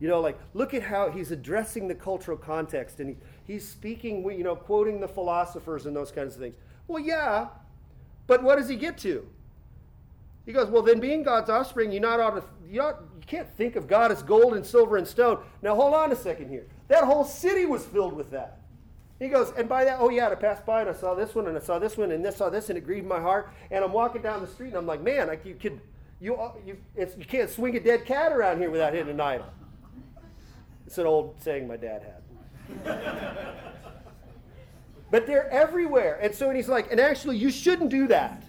[0.00, 3.16] You know, like, look at how he's addressing the cultural context and he,
[3.52, 6.56] he's speaking, you know, quoting the philosophers and those kinds of things.
[6.88, 7.48] Well, yeah,
[8.26, 9.26] but what does he get to?
[10.44, 13.48] He goes, well, then being God's offspring, you not ought to, you, ought, you can't
[13.56, 15.38] think of God as gold and silver and stone.
[15.62, 16.66] Now, hold on a second here.
[16.88, 18.58] That whole city was filled with that.
[19.20, 21.46] He goes, and by that, oh yeah, I passed by and I saw this one
[21.46, 23.52] and I saw this one and this saw this and it grieved my heart.
[23.70, 25.80] And I'm walking down the street and I'm like, man, like you could,
[26.20, 29.46] you, uh, you, you can't swing a dead cat around here without hitting an idol.
[30.86, 33.62] It's an old saying my dad had.
[35.12, 36.18] but they're everywhere.
[36.22, 38.42] And so and he's like, and actually, you shouldn't do that.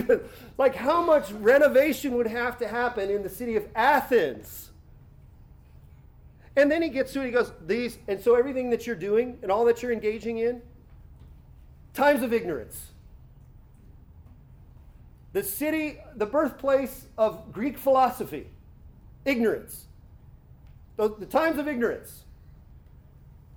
[0.58, 4.70] like, how much renovation would have to happen in the city of Athens?
[6.56, 9.38] And then he gets to it, he goes, These, and so everything that you're doing
[9.42, 10.62] and all that you're engaging in,
[11.94, 12.92] times of ignorance.
[15.32, 18.46] The city, the birthplace of Greek philosophy,
[19.24, 19.86] ignorance.
[20.94, 22.22] The, the times of ignorance.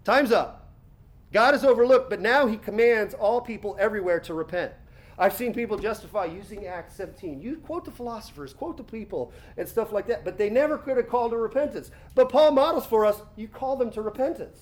[0.04, 0.67] Time's up.
[1.34, 4.72] God is overlooked, but now he commands all people everywhere to repent.
[5.20, 7.42] I've seen people justify using Acts 17.
[7.42, 10.98] You quote the philosophers, quote the people, and stuff like that, but they never could
[10.98, 11.92] have called to repentance.
[12.14, 14.60] But Paul models for us you call them to repentance.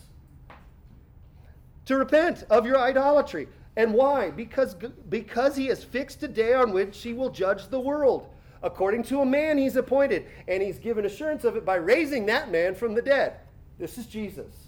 [1.86, 3.47] To repent of your idolatry.
[3.76, 4.32] And why?
[4.32, 4.76] Because,
[5.09, 8.30] because he has fixed a day on which he will judge the world
[8.63, 10.26] according to a man he's appointed.
[10.47, 13.36] And he's given assurance of it by raising that man from the dead.
[13.78, 14.64] This is Jesus.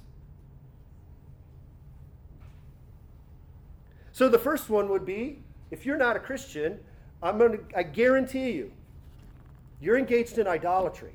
[4.17, 6.79] So the first one would be if you're not a Christian,
[7.21, 8.71] I'm going to, I guarantee you,
[9.79, 11.13] you're engaged in idolatry.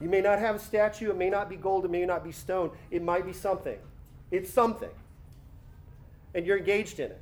[0.00, 2.32] You may not have a statue, it may not be gold, it may not be
[2.32, 3.76] stone, it might be something.
[4.30, 4.88] It's something.
[6.34, 7.20] And you're engaged in it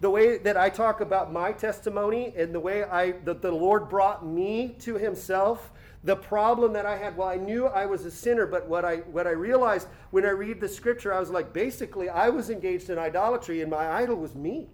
[0.00, 3.88] the way that I talk about my testimony and the way I that the Lord
[3.88, 5.70] brought me to himself,
[6.04, 8.96] the problem that I had, well, I knew I was a sinner, but what I
[8.98, 12.90] what I realized when I read the scripture, I was like, basically, I was engaged
[12.90, 14.68] in idolatry, and my idol was me.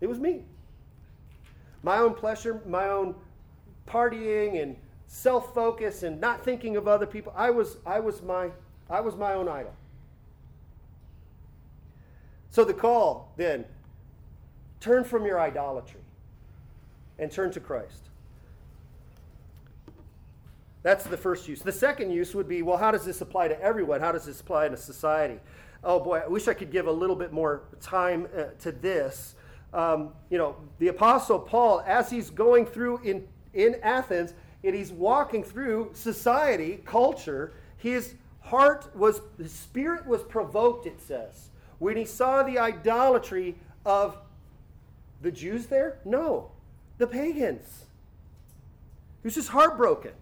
[0.00, 0.44] It was me.
[1.82, 3.14] My own pleasure, my own
[3.86, 7.32] partying and self-focus and not thinking of other people.
[7.36, 8.50] I was I was my
[8.88, 9.74] I was my own idol.
[12.50, 13.64] So the call then
[14.80, 16.00] turn from your idolatry
[17.18, 18.09] and turn to Christ.
[20.82, 21.60] That's the first use.
[21.60, 24.00] The second use would be well, how does this apply to everyone?
[24.00, 25.38] How does this apply to society?
[25.82, 29.34] oh boy, I wish I could give a little bit more time uh, to this.
[29.72, 34.92] Um, you know, the Apostle Paul, as he's going through in, in Athens, and he's
[34.92, 42.04] walking through society, culture, his heart was, his spirit was provoked, it says, when he
[42.04, 43.56] saw the idolatry
[43.86, 44.18] of
[45.22, 45.98] the Jews there?
[46.04, 46.50] No,
[46.98, 47.84] the pagans.
[49.22, 50.12] He was just heartbroken.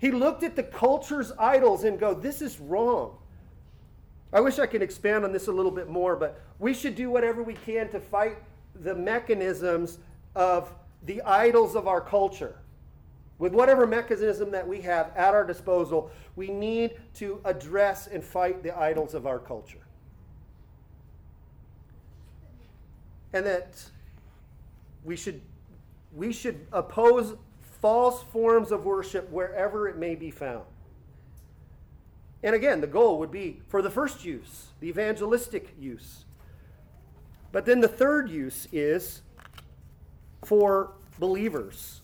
[0.00, 3.18] He looked at the culture's idols and go, this is wrong.
[4.32, 7.10] I wish I could expand on this a little bit more, but we should do
[7.10, 8.38] whatever we can to fight
[8.82, 9.98] the mechanisms
[10.34, 10.72] of
[11.04, 12.56] the idols of our culture.
[13.38, 18.62] With whatever mechanism that we have at our disposal, we need to address and fight
[18.62, 19.86] the idols of our culture.
[23.34, 23.82] And that
[25.04, 25.42] we should,
[26.14, 27.36] we should oppose
[27.80, 30.64] false forms of worship wherever it may be found.
[32.42, 36.24] And again, the goal would be for the first use, the evangelistic use.
[37.52, 39.22] But then the third use is
[40.44, 42.00] for believers.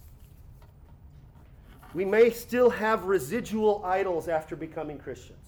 [1.94, 5.38] We may still have residual idols after becoming Christians.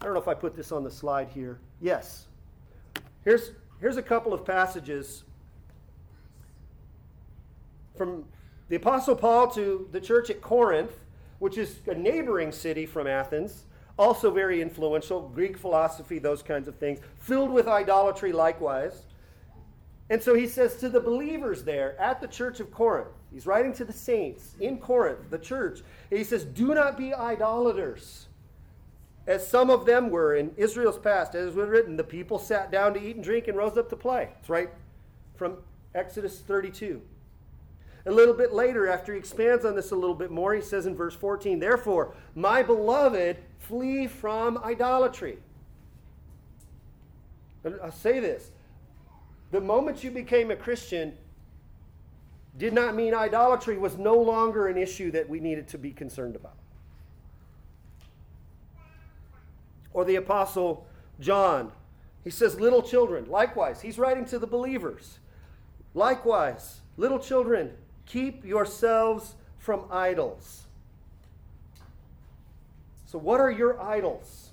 [0.00, 1.60] I don't know if I put this on the slide here.
[1.80, 2.26] Yes.
[3.24, 5.24] Here's, here's a couple of passages
[7.98, 8.24] from
[8.68, 10.92] the Apostle Paul to the church at Corinth,
[11.40, 13.64] which is a neighboring city from Athens,
[13.98, 19.02] also very influential, Greek philosophy, those kinds of things, filled with idolatry likewise.
[20.10, 23.74] And so he says to the believers there at the church of Corinth, he's writing
[23.74, 28.28] to the saints in Corinth, the church, he says, Do not be idolaters.
[29.26, 32.94] As some of them were in Israel's past, as was written, the people sat down
[32.94, 34.30] to eat and drink and rose up to play.
[34.40, 34.70] It's right
[35.36, 35.58] from
[35.94, 37.02] Exodus 32.
[38.08, 40.86] A little bit later, after he expands on this a little bit more, he says
[40.86, 45.36] in verse 14, Therefore, my beloved, flee from idolatry.
[47.82, 48.50] I'll say this.
[49.50, 51.18] The moment you became a Christian
[52.56, 56.34] did not mean idolatry was no longer an issue that we needed to be concerned
[56.34, 56.56] about.
[59.92, 60.86] Or the Apostle
[61.20, 61.72] John,
[62.24, 65.18] he says, Little children, likewise, he's writing to the believers.
[65.92, 67.74] Likewise, little children,
[68.08, 70.64] Keep yourselves from idols.
[73.06, 74.50] So, what are your idols?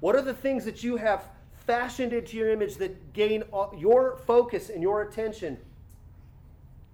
[0.00, 1.24] What are the things that you have
[1.66, 3.42] fashioned into your image that gain
[3.76, 5.56] your focus and your attention,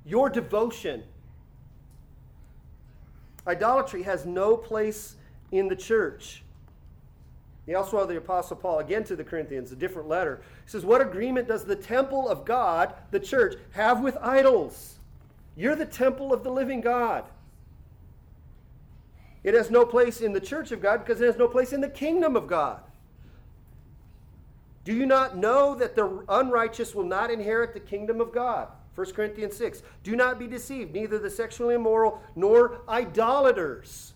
[0.04, 1.02] your devotion?
[3.46, 5.16] Idolatry has no place
[5.50, 6.43] in the church.
[7.66, 10.42] The also wrote the Apostle Paul, again to the Corinthians, a different letter.
[10.64, 14.96] He says, What agreement does the temple of God, the church, have with idols?
[15.56, 17.24] You're the temple of the living God.
[19.42, 21.80] It has no place in the church of God because it has no place in
[21.80, 22.80] the kingdom of God.
[24.84, 28.68] Do you not know that the unrighteous will not inherit the kingdom of God?
[28.94, 29.82] 1 Corinthians 6.
[30.02, 34.13] Do not be deceived, neither the sexually immoral nor idolaters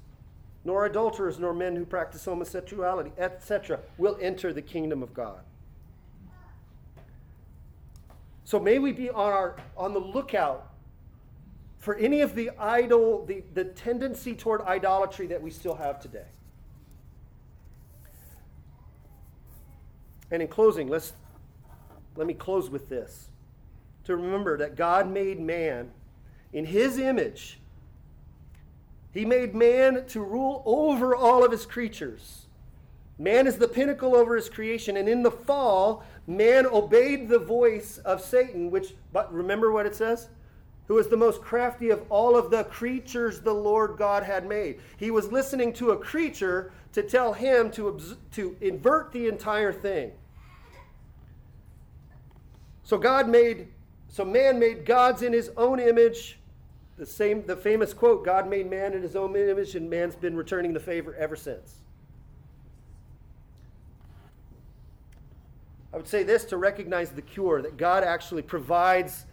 [0.69, 5.41] nor adulterers, nor men who practice homosexuality, etc., will enter the kingdom of God.
[8.45, 10.71] So may we be on, our, on the lookout
[11.79, 16.27] for any of the idol, the, the tendency toward idolatry that we still have today.
[20.31, 21.15] And in closing, let's
[22.15, 23.31] let me close with this.
[24.05, 25.93] To remember that God made man
[26.53, 27.59] in his image
[29.13, 32.47] he made man to rule over all of his creatures.
[33.19, 37.99] Man is the pinnacle over his creation, and in the fall, man obeyed the voice
[37.99, 40.29] of Satan, which, but remember what it says?
[40.87, 44.81] Who was the most crafty of all of the creatures the Lord God had made.
[44.97, 48.01] He was listening to a creature to tell him to,
[48.33, 50.13] to invert the entire thing.
[52.85, 53.69] So God made,
[54.09, 56.38] so man made gods in his own image
[56.99, 60.37] the same the famous quote god made man in his own image and man's been
[60.37, 61.77] returning the favor ever since.
[65.93, 69.25] I would say this to recognize the cure that god actually provides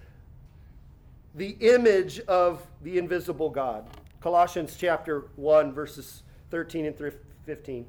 [1.34, 3.90] the image of the invisible god.
[4.22, 7.14] Colossians chapter 1 verses 13 and
[7.46, 7.86] 15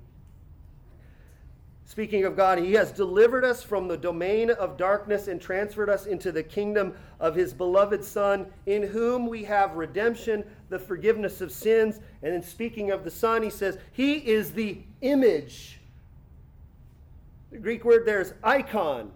[1.87, 6.07] Speaking of God, He has delivered us from the domain of darkness and transferred us
[6.07, 11.53] into the kingdom of His beloved Son, in whom we have redemption, the forgiveness of
[11.53, 12.01] sins.
[12.25, 15.79] And in speaking of the Son, He says, He is the image.
[17.53, 19.13] The Greek word there is icon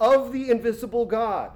[0.00, 1.52] of the invisible God.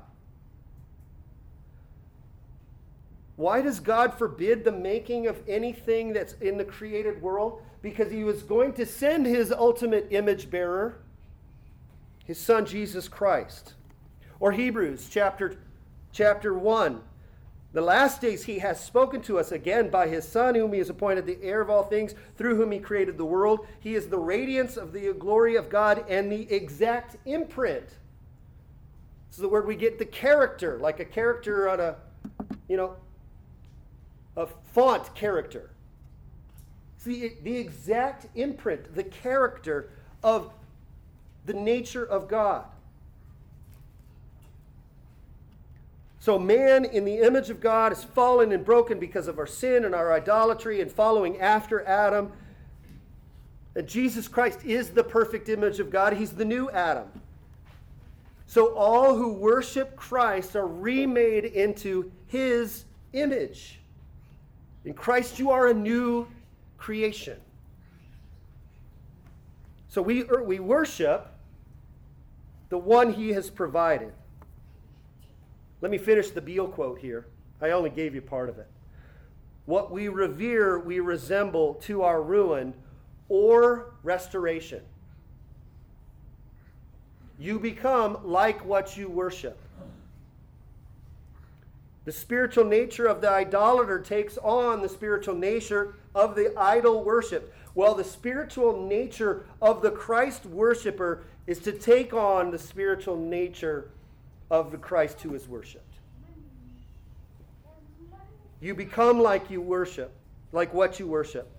[3.41, 7.63] Why does God forbid the making of anything that's in the created world?
[7.81, 10.99] Because he was going to send his ultimate image bearer,
[12.27, 13.73] his son Jesus Christ.
[14.41, 15.57] Or Hebrews chapter,
[16.13, 17.01] chapter 1.
[17.73, 20.91] The last days he has spoken to us again by his Son, whom he has
[20.91, 23.67] appointed the heir of all things, through whom he created the world.
[23.79, 27.87] He is the radiance of the glory of God and the exact imprint.
[29.29, 31.97] This is the word we get the character, like a character on a,
[32.69, 32.97] you know,
[34.37, 35.71] a font character.
[36.99, 39.91] See, the exact imprint, the character
[40.23, 40.53] of
[41.47, 42.67] the nature of God.
[46.19, 49.87] So, man in the image of God is fallen and broken because of our sin
[49.87, 52.33] and our idolatry and following after Adam.
[53.75, 56.13] And Jesus Christ is the perfect image of God.
[56.13, 57.09] He's the new Adam.
[58.47, 63.80] So, all who worship Christ are remade into his image.
[64.85, 66.27] In Christ, you are a new
[66.79, 67.39] creation.
[69.89, 71.29] So we, er, we worship
[72.69, 74.13] the one he has provided.
[75.81, 77.27] Let me finish the Beale quote here.
[77.61, 78.69] I only gave you part of it.
[79.67, 82.73] What we revere, we resemble to our ruin
[83.29, 84.83] or restoration.
[87.39, 89.59] You become like what you worship.
[92.05, 97.55] The spiritual nature of the idolater takes on the spiritual nature of the idol worship.
[97.75, 103.91] Well, the spiritual nature of the Christ worshiper is to take on the spiritual nature
[104.51, 105.85] of the Christ who is worshiped.
[108.61, 110.13] You become like you worship,
[110.53, 111.51] like what you worship.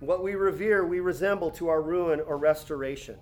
[0.00, 3.16] What we revere, we resemble to our ruin or restoration.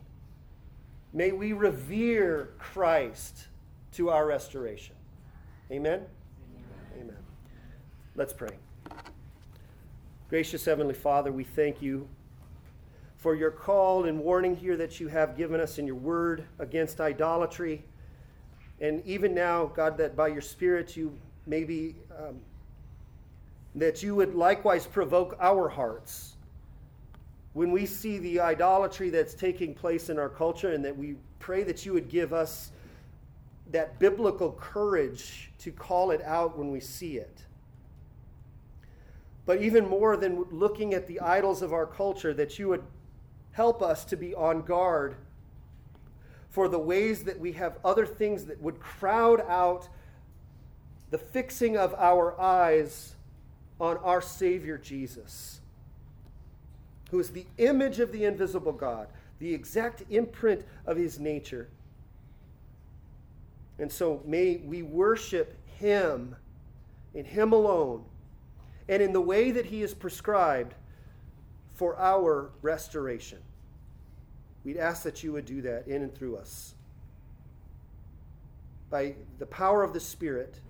[1.12, 3.46] May we revere Christ
[3.92, 4.95] to our restoration.
[5.70, 5.94] Amen?
[5.94, 6.06] Amen.
[7.00, 7.16] Amen.
[8.14, 8.56] Let's pray.
[10.28, 12.08] Gracious Heavenly Father, we thank you
[13.16, 17.00] for your call and warning here that you have given us in your word against
[17.00, 17.84] idolatry.
[18.80, 22.38] And even now, God, that by your Spirit you maybe um,
[23.74, 26.36] that you would likewise provoke our hearts
[27.54, 31.62] when we see the idolatry that's taking place in our culture, and that we pray
[31.64, 32.70] that you would give us
[33.70, 37.44] that biblical courage to call it out when we see it.
[39.44, 42.82] But even more than looking at the idols of our culture, that you would
[43.52, 45.16] help us to be on guard
[46.50, 49.88] for the ways that we have other things that would crowd out
[51.10, 53.14] the fixing of our eyes
[53.80, 55.60] on our Savior Jesus,
[57.10, 59.08] who is the image of the invisible God,
[59.38, 61.68] the exact imprint of his nature.
[63.78, 66.36] And so may we worship him
[67.14, 68.04] in him alone
[68.88, 70.74] and in the way that he is prescribed
[71.74, 73.38] for our restoration.
[74.64, 76.74] We'd ask that you would do that in and through us.
[78.90, 80.60] By the power of the Spirit,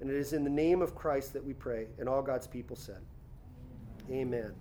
[0.00, 1.86] and it is in the name of Christ that we pray.
[1.98, 3.00] And all God's people said,
[4.10, 4.52] Amen.